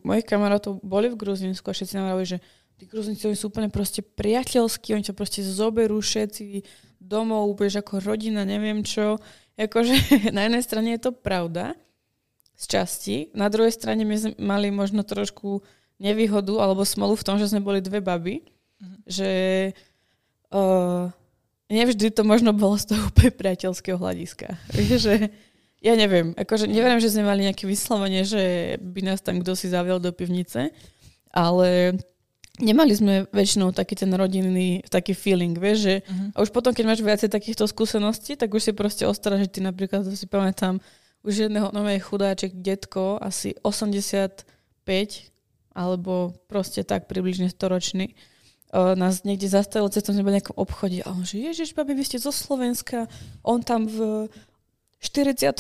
mojich 0.02 0.26
kamarátov 0.26 0.82
boli 0.82 1.12
v 1.12 1.20
Gruzínsku 1.20 1.68
a 1.70 1.76
všetci 1.76 1.94
nám 1.98 2.16
hovorili, 2.16 2.38
že 2.38 2.40
tí 2.78 2.84
Gruzinci 2.86 3.30
oni 3.30 3.38
sú 3.38 3.50
úplne 3.50 3.70
proste 3.70 4.02
priateľskí, 4.06 4.94
oni 4.94 5.06
ťa 5.06 5.18
proste 5.18 5.42
zoberú 5.42 6.02
všetci 6.02 6.66
domov, 7.02 7.54
budeš 7.58 7.82
ako 7.82 8.02
rodina, 8.02 8.46
neviem 8.46 8.82
čo. 8.82 9.22
Akože 9.58 9.94
na 10.36 10.46
jednej 10.50 10.64
strane 10.66 10.90
je 10.98 11.10
to 11.10 11.12
pravda, 11.14 11.78
z 12.58 12.64
časti. 12.66 13.18
Na 13.38 13.54
druhej 13.54 13.70
strane 13.70 14.02
my 14.02 14.16
sme 14.18 14.32
mali 14.42 14.74
možno 14.74 15.06
trošku 15.06 15.62
nevýhodu 16.02 16.58
alebo 16.58 16.82
smolu 16.82 17.14
v 17.14 17.26
tom, 17.26 17.38
že 17.38 17.54
sme 17.54 17.62
boli 17.62 17.80
dve 17.86 18.02
baby. 18.02 18.42
Mhm. 18.82 18.98
Že 19.06 19.30
uh, 20.54 21.06
nevždy 21.70 22.12
to 22.16 22.24
možno 22.24 22.52
bolo 22.56 22.76
z 22.80 22.92
toho 22.96 23.08
úplne 23.12 23.32
priateľského 23.32 23.98
hľadiska. 24.00 24.56
Že 24.72 25.30
ja 25.84 25.94
neviem, 25.94 26.34
akože 26.34 26.66
neviem, 26.66 26.98
že 26.98 27.14
sme 27.14 27.28
mali 27.28 27.46
nejaké 27.46 27.70
vyslovenie, 27.70 28.26
že 28.26 28.76
by 28.82 29.02
nás 29.06 29.22
tam 29.22 29.40
kto 29.44 29.54
si 29.54 29.70
zaviel 29.70 30.02
do 30.02 30.10
pivnice, 30.10 30.74
ale 31.30 31.94
nemali 32.58 32.98
sme 32.98 33.14
väčšinou 33.30 33.70
taký 33.70 33.94
ten 33.94 34.10
rodinný 34.10 34.82
taký 34.90 35.14
feeling, 35.14 35.54
vieš, 35.54 35.78
že 35.86 35.96
Mhm. 36.10 36.28
a 36.34 36.38
už 36.42 36.50
potom, 36.50 36.74
keď 36.74 36.86
máš 36.90 37.06
viacej 37.06 37.30
takýchto 37.30 37.70
skúseností, 37.70 38.34
tak 38.34 38.50
už 38.50 38.62
si 38.64 38.72
proste 38.74 39.06
ostra, 39.06 39.38
že 39.38 39.46
ty 39.46 39.62
napríklad, 39.62 40.02
to 40.02 40.18
si 40.18 40.26
pamätám, 40.26 40.82
už 41.22 41.46
jedného 41.46 41.70
nové 41.76 42.00
chudáček, 42.02 42.58
detko, 42.58 43.22
asi 43.22 43.54
85, 43.62 45.30
alebo 45.78 46.34
proste 46.50 46.82
tak 46.82 47.06
približne 47.06 47.52
storočný, 47.54 48.18
nás 48.96 49.26
niekde 49.26 49.50
zastavil 49.50 49.90
cestou 49.90 50.14
v 50.14 50.22
nejakom 50.22 50.54
obchode 50.54 51.02
a 51.02 51.10
on 51.10 51.26
že, 51.26 51.42
ježiš, 51.42 51.74
babi, 51.74 51.98
vy 51.98 52.04
ste 52.06 52.18
zo 52.22 52.30
Slovenska, 52.30 53.10
on 53.42 53.66
tam 53.66 53.90
v 53.90 54.30
42. 54.98 55.54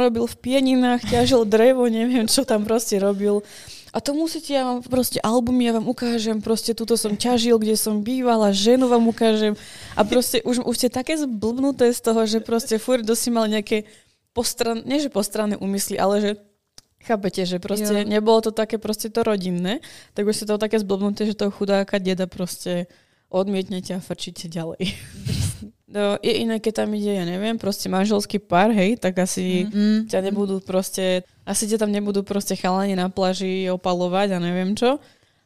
robil 0.00 0.24
v 0.24 0.36
pieninách, 0.40 1.04
ťažil 1.04 1.44
drevo, 1.44 1.84
neviem, 1.88 2.24
čo 2.24 2.48
tam 2.48 2.64
proste 2.64 2.96
robil. 2.96 3.44
A 3.94 4.02
to 4.02 4.10
musíte, 4.10 4.56
ja 4.56 4.66
vám 4.66 4.82
proste 4.82 5.22
albumy, 5.22 5.70
ja 5.70 5.72
vám 5.78 5.86
ukážem, 5.86 6.42
proste 6.42 6.74
tuto 6.74 6.98
som 6.98 7.14
ťažil, 7.14 7.60
kde 7.60 7.78
som 7.78 8.02
bývala, 8.02 8.50
ženu 8.50 8.90
vám 8.90 9.06
ukážem. 9.06 9.54
A 9.94 10.02
proste 10.02 10.42
už, 10.42 10.66
už 10.66 10.74
ste 10.74 10.88
také 10.90 11.14
zblbnuté 11.14 11.94
z 11.94 12.00
toho, 12.02 12.26
že 12.26 12.42
proste 12.42 12.80
furt 12.82 13.06
dosi 13.06 13.30
mal 13.30 13.46
nejaké 13.46 13.86
postran, 14.34 14.82
nie 14.82 14.98
že 14.98 15.12
postranné 15.12 15.54
úmysly, 15.54 15.94
ale 15.94 16.18
že 16.18 16.30
chápete, 17.04 17.44
že 17.44 17.60
proste 17.60 18.02
Jo. 18.02 18.08
nebolo 18.08 18.40
to 18.40 18.50
také 18.50 18.80
proste 18.80 19.12
to 19.12 19.20
rodinné, 19.20 19.84
tak 20.16 20.24
už 20.24 20.34
ste 20.34 20.46
to 20.48 20.56
také 20.56 20.80
zblbnuté, 20.80 21.28
že 21.28 21.36
toho 21.36 21.52
chudáka 21.52 22.00
deda 22.00 22.24
proste 22.26 22.88
odmietnete 23.28 23.92
a 23.92 24.00
frčíte 24.00 24.48
ďalej. 24.48 24.96
No, 25.84 26.18
je 26.18 26.42
iné, 26.42 26.58
keď 26.58 26.82
tam 26.82 26.90
ide, 26.98 27.14
ja 27.14 27.22
neviem, 27.22 27.54
proste 27.54 27.86
manželský 27.86 28.42
pár, 28.42 28.74
hej, 28.74 28.98
tak 28.98 29.14
asi 29.14 29.70
Mm. 29.70 30.10
ťa 30.10 30.26
nebudú 30.26 30.58
proste, 30.58 31.22
asi 31.46 31.70
ťa 31.70 31.86
tam 31.86 31.94
nebudú 31.94 32.26
proste 32.26 32.58
chalani 32.58 32.98
na 32.98 33.06
pláži 33.06 33.70
opalovať 33.70 34.34
a 34.34 34.42
neviem 34.42 34.74
čo, 34.74 34.98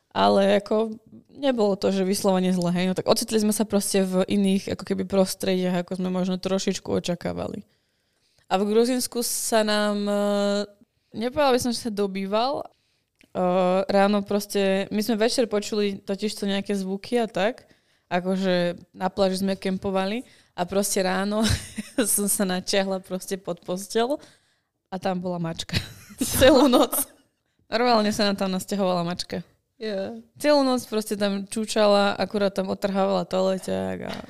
ale 0.09 0.57
ako 0.65 0.97
nebolo 1.37 1.77
to, 1.77 1.93
že 1.93 2.09
vyslovene 2.09 2.49
zle, 2.57 2.73
hej, 2.73 2.89
no 2.89 2.95
tak 2.97 3.13
ocitli 3.13 3.37
sme 3.39 3.53
sa 3.53 3.69
proste 3.69 4.01
v 4.09 4.25
iných 4.25 4.73
ako 4.73 4.85
keby 4.89 5.05
prostrediach, 5.05 5.85
ako 5.85 6.01
sme 6.01 6.09
možno 6.09 6.41
trošičku 6.41 6.89
očakávali. 6.97 7.61
A 8.49 8.57
v 8.57 8.73
Gruzinsku 8.73 9.21
sa 9.21 9.61
nám, 9.61 9.97
eh, 10.09 10.61
nepovedala 11.13 11.55
by 11.57 11.61
som, 11.61 11.73
že 11.73 11.89
sa 11.89 11.93
dobýval, 11.93 12.67
Uh, 13.29 13.85
ráno 13.93 14.25
proste, 14.25 14.89
my 14.89 15.05
sme 15.05 15.21
večer 15.21 15.45
počuli 15.47 16.01
totiž 16.01 16.33
to 16.33 16.49
nejaké 16.49 16.73
zvuky 16.73 17.21
a 17.21 17.29
tak, 17.29 17.69
akože 18.09 18.81
na 18.97 19.13
pláži 19.13 19.45
sme 19.45 19.53
kempovali 19.53 20.25
a 20.57 20.65
proste 20.65 21.05
ráno 21.05 21.45
som 22.17 22.25
sa 22.25 22.49
načiahla 22.49 23.05
proste 23.05 23.37
pod 23.37 23.61
postel 23.63 24.17
a 24.89 24.97
tam 24.97 25.21
bola 25.21 25.37
mačka. 25.37 25.77
Celú 26.41 26.73
noc. 26.73 27.05
Normálne 27.69 28.11
sa 28.17 28.27
nám 28.27 28.41
tam 28.41 28.49
nasťahovala 28.49 29.05
mačka. 29.05 29.45
Yeah. 29.77 30.25
Celú 30.41 30.65
noc 30.65 30.83
proste 30.89 31.15
tam 31.15 31.45
čúčala, 31.45 32.17
akurát 32.17 32.57
tam 32.57 32.73
otrhávala 32.73 33.29
toaleťák 33.29 33.99
a... 34.09 34.13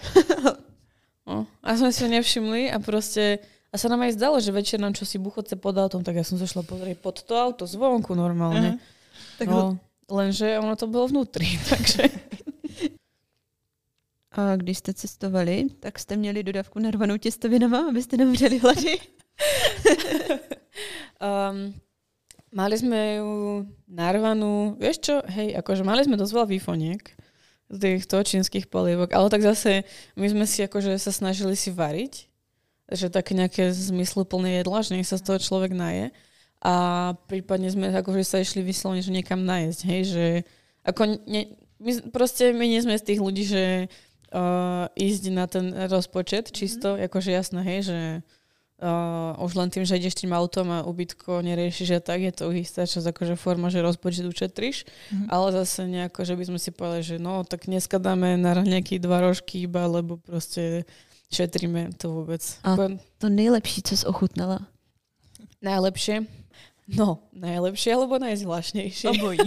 No. 1.29 1.45
A 1.61 1.77
sme 1.77 1.93
si 1.93 2.01
ho 2.05 2.09
nevšimli 2.09 2.73
a 2.73 2.81
proste... 2.81 3.45
A 3.69 3.75
sa 3.77 3.93
nám 3.93 4.09
aj 4.09 4.17
zdalo, 4.17 4.41
že 4.41 4.49
večer 4.49 4.81
nám 4.81 4.97
čo 4.97 5.05
si 5.05 5.21
buchoce 5.21 5.53
pod 5.61 5.77
autom, 5.77 6.01
tak 6.01 6.17
ja 6.17 6.25
som 6.25 6.41
zašla 6.41 6.65
pozrieť 6.65 7.05
pod 7.05 7.21
to 7.21 7.37
auto 7.37 7.69
zvonku 7.69 8.17
normálne. 8.17 8.81
Uh-huh. 8.81 9.37
Tak 9.37 9.47
no, 9.49 9.77
lenže 10.09 10.57
ono 10.57 10.77
to 10.77 10.87
bylo 10.87 11.09
vnútri, 11.09 11.47
takže... 11.71 12.03
A 14.33 14.57
když 14.57 14.79
jste 14.79 14.95
cestovali, 14.95 15.67
tak 15.81 15.99
jste 15.99 16.17
měli 16.17 16.43
dodávku 16.43 16.79
narvanou 16.79 17.17
těstovinama, 17.17 17.89
abyste 17.89 18.17
nevřeli 18.17 18.59
hlady? 18.59 18.99
um, 21.21 21.75
mali 22.53 22.79
sme 22.79 23.21
ju 23.21 23.67
narvanú, 23.89 24.77
vieš 24.81 24.99
čo, 25.05 25.15
hej, 25.29 25.53
akože 25.59 25.85
mali 25.85 26.05
sme 26.05 26.17
dosť 26.17 26.33
veľa 26.33 26.49
výfoniek 26.49 27.03
z 27.69 27.77
týchto 27.77 28.25
čínskych 28.25 28.73
polievok, 28.73 29.13
ale 29.13 29.29
tak 29.29 29.45
zase 29.45 29.85
my 30.17 30.27
sme 30.29 30.45
si 30.49 30.65
akože 30.65 30.97
sa 30.97 31.13
snažili 31.13 31.53
si 31.53 31.69
variť, 31.69 32.28
že 32.89 33.13
také 33.13 33.37
nejaké 33.37 33.71
zmysluplné 33.71 34.65
jedla, 34.65 34.81
že 34.81 34.97
nech 34.97 35.09
sa 35.09 35.21
z 35.21 35.25
toho 35.29 35.39
človek 35.39 35.77
naje 35.77 36.09
a 36.59 36.75
prípadne 37.31 37.71
sme 37.71 37.93
akože 37.95 38.25
sa 38.27 38.43
išli 38.43 38.67
vyslovene, 38.67 39.05
že 39.05 39.15
niekam 39.15 39.47
najesť, 39.47 39.81
hej, 39.87 40.03
že 40.11 40.27
ako 40.83 41.21
ne, 41.29 41.55
my, 41.79 42.11
proste 42.11 42.51
my 42.51 42.67
nie 42.67 42.83
sme 42.83 42.99
z 42.99 43.07
tých 43.15 43.21
ľudí, 43.23 43.45
že 43.47 43.65
uh, 44.35 44.91
ísť 44.99 45.23
na 45.31 45.47
ten 45.47 45.71
rozpočet 45.87 46.51
čisto, 46.51 46.97
mm-hmm. 46.97 47.07
akože 47.07 47.31
jasno, 47.31 47.61
hej, 47.63 47.81
že 47.87 48.01
Uh, 48.79 49.35
už 49.43 49.59
len 49.59 49.75
tým, 49.75 49.83
že 49.83 49.99
ideš 49.99 50.23
tým 50.23 50.31
autom 50.31 50.71
a 50.71 50.87
ubytko 50.87 51.43
neriešiš 51.43 51.99
a 51.99 52.01
tak, 52.15 52.23
je 52.23 52.31
to 52.31 52.55
istá 52.55 52.87
časť 52.87 53.11
akože 53.11 53.35
forma, 53.35 53.75
že 53.75 53.83
rozpočet 53.83 54.23
ušetríš, 54.23 54.87
mm-hmm. 54.87 55.27
ale 55.35 55.51
zase 55.51 55.91
nejako, 55.91 56.23
že 56.23 56.39
by 56.39 56.45
sme 56.47 56.59
si 56.63 56.71
povedali, 56.71 57.03
že 57.03 57.17
no, 57.19 57.43
tak 57.43 57.67
dneska 57.67 57.99
dáme 57.99 58.39
na 58.39 58.55
nejaký 58.63 59.03
dva 59.03 59.27
rožky 59.27 59.67
iba, 59.67 59.83
lebo 59.91 60.23
proste 60.23 60.87
šetríme 61.29 61.93
to 61.97 62.13
vôbec. 62.13 62.43
A 62.65 62.77
to 63.19 63.29
nejlepší, 63.29 63.83
co 63.83 63.97
jsi 63.97 64.05
ochutnala? 64.07 64.67
Najlepšie? 65.63 66.25
No, 66.89 67.29
najlepšie 67.37 67.93
alebo 67.93 68.17
najzvláštnejšie? 68.17 69.07
Obojí. 69.13 69.39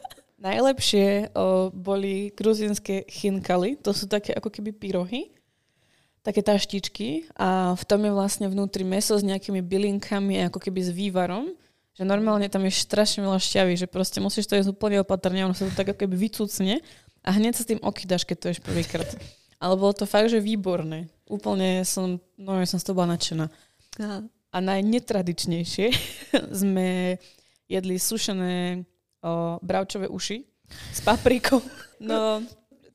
najlepšie 0.48 1.32
o, 1.36 1.68
boli 1.74 2.32
gruzinské 2.32 3.04
chinkaly, 3.08 3.76
to 3.76 3.92
sú 3.92 4.08
také 4.08 4.32
ako 4.32 4.48
keby 4.48 4.72
pyrohy, 4.72 5.28
také 6.24 6.40
taštičky 6.40 7.28
a 7.36 7.76
v 7.76 7.84
tom 7.84 8.00
je 8.04 8.12
vlastne 8.12 8.46
vnútri 8.48 8.82
meso 8.84 9.16
s 9.16 9.24
nejakými 9.26 9.60
bylinkami 9.60 10.48
ako 10.48 10.58
keby 10.58 10.80
s 10.82 10.90
vývarom, 10.90 11.52
že 11.96 12.04
normálne 12.04 12.48
tam 12.48 12.64
je 12.64 12.72
strašne 12.72 13.24
veľa 13.24 13.40
šťavy, 13.40 13.74
že 13.76 13.86
proste 13.88 14.20
musíš 14.20 14.48
to 14.48 14.56
jesť 14.56 14.72
úplne 14.72 15.00
opatrne, 15.00 15.44
ono 15.44 15.56
sa 15.56 15.68
to 15.68 15.72
tak 15.76 15.92
ako 15.92 16.04
keby 16.04 16.16
vycúcne 16.28 16.80
a 17.24 17.28
hneď 17.32 17.52
sa 17.56 17.62
s 17.64 17.70
tým 17.72 17.80
okydáš, 17.80 18.24
keď 18.24 18.36
to 18.36 18.46
ješ 18.52 18.60
prvýkrát. 18.60 19.08
Ale 19.60 19.74
bolo 19.76 19.92
to 19.96 20.04
fakt, 20.04 20.28
že 20.28 20.40
výborné. 20.40 21.08
Úplne 21.26 21.82
som, 21.82 22.20
no 22.36 22.60
ja 22.60 22.66
som 22.68 22.78
z 22.78 22.84
toho 22.86 22.96
bola 22.96 23.16
nadšená. 23.16 23.46
Aha. 23.98 24.18
A 24.52 24.56
najnetradičnejšie 24.60 25.86
sme 26.64 27.18
jedli 27.66 27.96
sušené 27.98 28.84
o, 29.24 29.58
bravčové 29.60 30.08
uši 30.08 30.44
s 30.92 31.00
paprikou. 31.00 31.62
No, 32.00 32.42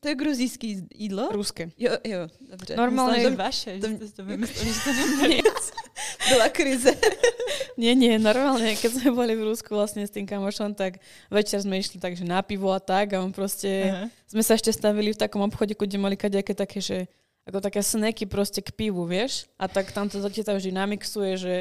to 0.02 0.08
je 0.08 0.14
gruzijský 0.14 0.88
jídlo? 0.94 1.28
Ruské. 1.32 1.70
Jo, 1.78 1.92
jo, 2.04 2.26
dobře. 2.40 2.76
Normálne 2.76 3.22
to 3.22 3.36
vaše, 3.36 3.78
to, 3.78 3.86
že 3.86 4.12
to 4.12 4.24
vymysleli, 4.24 4.72
že 4.72 4.80
to 4.84 4.92
neměli. 4.92 5.42
Byla 6.28 6.48
krize. 6.48 6.94
nie, 7.82 7.94
nie, 7.94 8.18
normálne, 8.18 8.78
keď 8.78 8.90
sme 9.02 9.10
boli 9.10 9.34
v 9.34 9.50
Rusku 9.50 9.74
vlastne 9.74 10.06
s 10.06 10.14
tým 10.14 10.22
kamošom, 10.22 10.74
tak 10.74 11.02
večer 11.26 11.58
sme 11.62 11.82
išli 11.82 11.98
takže 11.98 12.22
na 12.22 12.42
pivo 12.46 12.70
a 12.70 12.78
tak 12.78 13.16
a 13.16 13.22
on 13.22 13.34
proste, 13.34 13.90
uh-huh. 13.90 14.06
sme 14.30 14.42
sa 14.46 14.54
ešte 14.54 14.70
stavili 14.70 15.10
v 15.10 15.18
takom 15.18 15.42
obchode, 15.42 15.74
kde 15.74 15.98
mali 15.98 16.14
kadejaké 16.14 16.54
také, 16.54 16.78
že 16.78 17.10
ako 17.42 17.58
také 17.58 17.82
sneky 17.82 18.24
proste 18.30 18.62
k 18.62 18.70
pivu, 18.70 19.02
vieš? 19.02 19.50
A 19.58 19.66
tak 19.66 19.90
tam 19.90 20.06
to 20.06 20.22
zatiaľ 20.22 20.62
vždy 20.62 20.70
namixuje, 20.70 21.30
že 21.34 21.54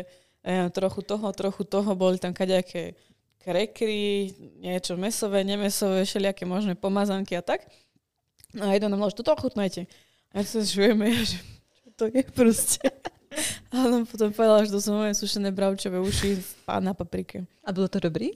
eh, 0.45 0.69
trochu 0.69 1.01
toho, 1.01 1.25
trochu 1.33 1.65
toho, 1.65 1.97
boli 1.97 2.21
tam 2.21 2.37
kadejaké 2.37 2.93
krekry, 3.41 4.29
niečo 4.61 4.93
mesové, 4.93 5.41
nemesové, 5.41 6.05
všelijaké 6.05 6.45
možné 6.45 6.77
pomazanky 6.77 7.33
a 7.33 7.41
tak. 7.41 7.65
No 8.53 8.69
a 8.69 8.77
jeden 8.77 8.93
nám 8.93 9.09
že 9.09 9.17
toto 9.17 9.33
ochutnajte. 9.33 9.89
A 10.31 10.33
ja 10.39 10.45
sa 10.45 10.61
žujeme, 10.61 11.09
že 11.25 11.41
čo 11.81 11.89
to 11.99 12.05
je 12.13 12.21
proste. 12.29 12.85
On 13.73 14.03
potom 14.05 14.29
povedal, 14.35 14.67
že 14.67 14.71
to 14.71 14.81
sú 14.83 14.91
moje 14.91 15.15
sušené 15.15 15.51
bravčové 15.55 15.99
uši 15.99 16.43
na 16.79 16.93
paprike. 16.93 17.47
A 17.63 17.71
bylo 17.71 17.87
to 17.87 17.99
dobrý? 17.99 18.35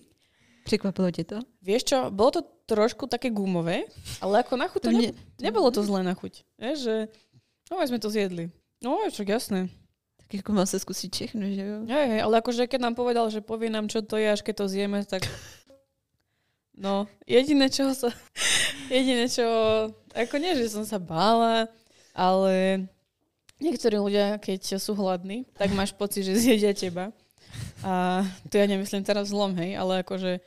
Překvapilo 0.64 1.12
tě 1.12 1.24
to? 1.24 1.40
Vieš 1.62 1.84
čo, 1.84 1.98
bolo 2.10 2.32
to 2.32 2.42
trošku 2.66 3.06
také 3.06 3.30
gumové, 3.30 3.86
ale 4.18 4.42
ako 4.42 4.58
na 4.58 4.66
chuť 4.66 4.82
to, 4.82 4.92
ne, 4.92 5.14
nebolo 5.38 5.70
to 5.70 5.86
zlé 5.86 6.02
na 6.02 6.18
chuť. 6.18 6.42
Vieš, 6.58 6.78
že 6.82 6.96
no 7.70 7.78
sme 7.78 8.02
to 8.02 8.10
zjedli. 8.10 8.50
No, 8.82 8.98
je 9.06 9.14
však 9.14 9.30
jasné. 9.30 9.70
Tak 10.26 10.42
ako 10.42 10.52
mal 10.58 10.66
sa 10.66 10.82
skúsiť 10.82 11.10
všechno, 11.14 11.46
že 11.54 11.62
jo? 11.62 11.78
Hej, 11.86 12.06
hej, 12.18 12.22
ale 12.26 12.42
akože 12.42 12.66
keď 12.66 12.82
nám 12.82 12.96
povedal, 12.98 13.30
že 13.30 13.46
povie 13.46 13.70
nám, 13.70 13.86
čo 13.94 14.02
to 14.02 14.18
je, 14.18 14.26
až 14.26 14.42
keď 14.42 14.66
to 14.66 14.66
zjeme, 14.66 15.06
tak 15.06 15.30
No, 16.76 17.08
jediné, 17.24 17.72
čo 17.72 17.96
sa... 17.96 18.12
Jediné, 18.92 19.32
čo... 19.32 19.48
Ako 20.12 20.36
nie, 20.38 20.60
že 20.60 20.68
som 20.68 20.84
sa 20.84 21.00
bála, 21.00 21.72
ale 22.12 22.86
niektorí 23.60 23.96
ľudia, 24.00 24.38
keď 24.40 24.80
sú 24.80 24.96
hladní, 24.96 25.48
tak 25.56 25.72
máš 25.72 25.96
pocit, 25.96 26.28
že 26.28 26.36
zjedia 26.36 26.76
teba. 26.76 27.16
A 27.84 28.24
to 28.52 28.60
ja 28.60 28.68
nemyslím 28.68 29.08
teraz 29.08 29.32
zlom, 29.32 29.56
hej, 29.56 29.80
ale 29.80 30.04
akože 30.04 30.44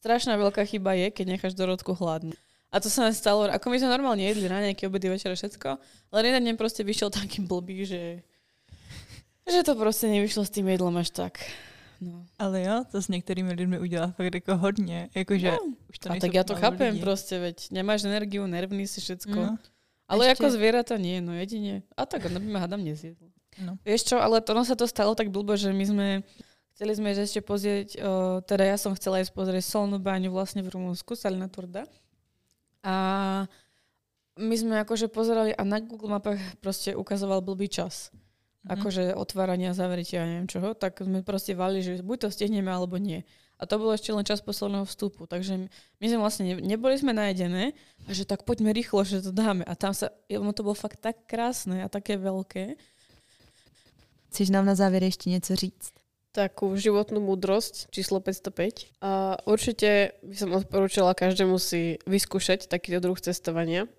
strašná 0.00 0.40
veľká 0.40 0.64
chyba 0.64 0.96
je, 0.96 1.12
keď 1.12 1.26
necháš 1.36 1.52
Dorotku 1.52 1.92
hladnú. 1.92 2.32
A 2.70 2.78
to 2.78 2.86
sa 2.86 3.10
nám 3.10 3.14
stalo, 3.18 3.50
ako 3.50 3.66
my 3.66 3.76
sme 3.82 3.90
normálne 3.90 4.22
jedli 4.22 4.46
na 4.46 4.62
nejaké 4.62 4.86
obedy, 4.86 5.10
večera, 5.10 5.34
všetko, 5.34 5.68
ale 6.14 6.18
jeden 6.22 6.42
deň 6.46 6.54
proste 6.54 6.86
vyšiel 6.86 7.10
taký 7.10 7.42
blbý, 7.42 7.82
že, 7.82 8.22
že 9.44 9.60
to 9.66 9.74
proste 9.74 10.06
nevyšlo 10.06 10.46
s 10.46 10.54
tým 10.54 10.70
jedlom 10.70 10.94
až 10.96 11.10
tak. 11.10 11.42
No. 12.00 12.24
Ale 12.38 12.62
jo, 12.62 12.84
to 12.90 13.02
s 13.02 13.08
některými 13.08 13.52
lidmi 13.52 13.78
udělá 13.78 14.06
fakt 14.16 14.34
jako 14.34 14.56
hodně. 14.56 15.08
Jakože 15.14 15.50
no. 15.50 15.58
už 15.90 15.98
to 15.98 16.12
A 16.12 16.16
tak 16.16 16.32
ja 16.32 16.44
to 16.44 16.56
chápem 16.56 16.96
lidi. 16.96 17.04
proste, 17.04 17.36
veď 17.36 17.76
nemáš 17.76 18.08
energiu, 18.08 18.46
nervný 18.48 18.88
si 18.88 19.04
všetko. 19.04 19.36
No. 19.36 19.58
Ale 20.10 20.26
Ešte... 20.26 20.42
ako 20.42 20.46
zvieratá 20.50 20.98
nie, 20.98 21.22
no 21.22 21.38
jedine. 21.38 21.86
A 21.94 22.02
tak, 22.02 22.26
ono 22.26 22.42
by 22.42 22.48
ma 22.50 22.58
hádam 22.66 22.82
nezjedlo. 22.82 23.30
No. 23.62 23.78
Vieš 23.86 24.10
čo, 24.10 24.16
ale 24.18 24.42
to 24.42 24.50
no 24.50 24.66
sa 24.66 24.74
to 24.74 24.90
stalo 24.90 25.14
tak 25.14 25.30
blbo, 25.30 25.54
že 25.54 25.70
my 25.70 25.84
sme 25.86 26.06
chceli 26.74 26.92
sme 26.96 27.14
ešte 27.14 27.44
pozrieť, 27.44 28.00
uh, 28.00 28.40
teda 28.42 28.64
ja 28.64 28.76
som 28.80 28.96
chcela 28.96 29.22
ísť 29.22 29.36
pozrieť 29.36 29.68
solnú 29.68 30.02
báňu 30.02 30.34
vlastne 30.34 30.64
v 30.66 30.72
Rumunsku, 30.74 31.14
Salina 31.14 31.46
Turda. 31.46 31.86
A 32.80 33.44
my 34.40 34.54
sme 34.56 34.80
akože 34.82 35.12
pozerali 35.12 35.52
a 35.52 35.62
na 35.62 35.78
Google 35.78 36.16
mapách 36.16 36.40
proste 36.64 36.96
ukazoval 36.96 37.44
blbý 37.44 37.68
čas 37.68 38.08
mm-hmm. 38.64 38.76
akože 38.76 39.02
otvárania, 39.16 39.76
zavretia, 39.76 40.24
neviem 40.28 40.48
čoho, 40.48 40.76
tak 40.76 41.00
sme 41.00 41.24
proste 41.24 41.56
vali, 41.56 41.80
že 41.80 42.04
buď 42.04 42.28
to 42.28 42.28
stihneme, 42.28 42.68
alebo 42.68 43.00
nie. 43.00 43.24
A 43.60 43.68
to 43.68 43.76
bolo 43.76 43.92
ešte 43.92 44.08
len 44.08 44.24
čas 44.24 44.40
posledného 44.40 44.88
vstupu, 44.88 45.28
takže 45.28 45.68
my 46.00 46.06
sme 46.08 46.18
vlastne, 46.24 46.48
ne, 46.48 46.56
neboli 46.64 46.96
sme 46.96 47.12
najedené, 47.12 47.76
a 48.08 48.10
že 48.16 48.24
tak 48.24 48.48
poďme 48.48 48.72
rýchlo, 48.72 49.04
že 49.04 49.20
to 49.20 49.36
dáme. 49.36 49.60
A 49.68 49.76
tam 49.76 49.92
sa, 49.92 50.08
ono 50.32 50.56
to 50.56 50.64
bolo 50.64 50.72
fakt 50.72 51.04
tak 51.04 51.28
krásne 51.28 51.84
a 51.84 51.92
také 51.92 52.16
veľké. 52.16 52.80
Chceš 54.32 54.48
nám 54.48 54.64
na 54.64 54.72
záver 54.72 55.04
ešte 55.04 55.28
niečo 55.28 55.52
říct? 55.60 55.92
Takú 56.32 56.72
životnú 56.72 57.20
múdrosť, 57.20 57.92
číslo 57.92 58.22
505. 58.24 59.02
A 59.04 59.36
určite 59.44 60.16
by 60.24 60.36
som 60.38 60.56
odporúčala 60.56 61.12
každému 61.12 61.60
si 61.60 62.00
vyskúšať 62.08 62.64
takýto 62.70 63.02
druh 63.04 63.18
cestovania, 63.20 63.90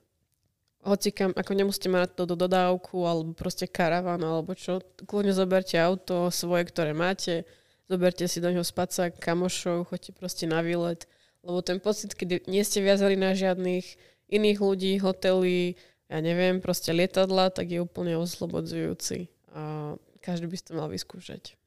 hocikam, 0.81 1.31
ako 1.37 1.51
nemusíte 1.53 1.89
mať 1.89 2.17
to 2.17 2.23
do 2.25 2.33
dodávku 2.33 3.05
alebo 3.05 3.37
proste 3.37 3.69
karavan 3.69 4.21
alebo 4.21 4.57
čo, 4.57 4.81
kľudne 5.05 5.33
zoberte 5.33 5.77
auto 5.77 6.33
svoje, 6.33 6.65
ktoré 6.69 6.97
máte, 6.97 7.45
zoberte 7.91 8.23
si 8.31 8.39
do 8.39 8.47
neho 8.47 8.63
spacák, 8.63 9.19
kamošov, 9.19 9.91
choďte 9.91 10.15
proste 10.15 10.47
na 10.47 10.63
výlet, 10.63 11.03
lebo 11.43 11.59
ten 11.59 11.83
pocit, 11.83 12.15
keď 12.15 12.47
nie 12.47 12.63
ste 12.63 12.79
viazali 12.79 13.19
na 13.19 13.35
žiadnych 13.35 13.83
iných 14.31 14.59
ľudí, 14.63 14.95
hotely, 15.03 15.75
ja 16.07 16.17
neviem, 16.23 16.63
proste 16.63 16.95
lietadla, 16.95 17.51
tak 17.51 17.67
je 17.67 17.83
úplne 17.83 18.15
oslobodzujúci 18.15 19.27
a 19.51 19.95
každý 20.23 20.47
by 20.47 20.57
ste 20.57 20.71
mal 20.79 20.87
vyskúšať. 20.87 21.59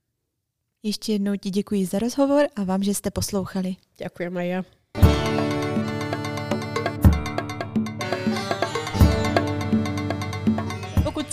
Ještě 0.85 1.13
jednou 1.13 1.37
ti 1.37 1.51
děkuji 1.51 1.87
za 1.87 1.99
rozhovor 1.99 2.49
a 2.57 2.65
vám, 2.65 2.83
že 2.83 2.95
jste 2.95 3.11
poslouchali. 3.11 3.77
Ďakujem 3.99 4.37
aj 4.37 4.49
ja. 4.49 4.61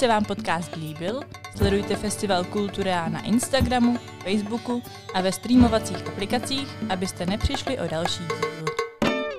Se 0.02 0.08
vám 0.08 0.26
podcast 0.26 0.76
líbil, 0.76 1.22
Sledujte 1.58 1.96
Festival 1.96 2.44
Kultura 2.44 3.10
na 3.10 3.22
Instagramu, 3.22 3.98
Facebooku 4.24 4.84
a 5.14 5.22
ve 5.22 5.32
streamovacích 5.32 6.08
aplikacích, 6.08 6.68
abyste 6.90 7.26
nepřišli 7.26 7.80
o 7.80 7.88
další 7.88 8.24
díl. 8.24 8.71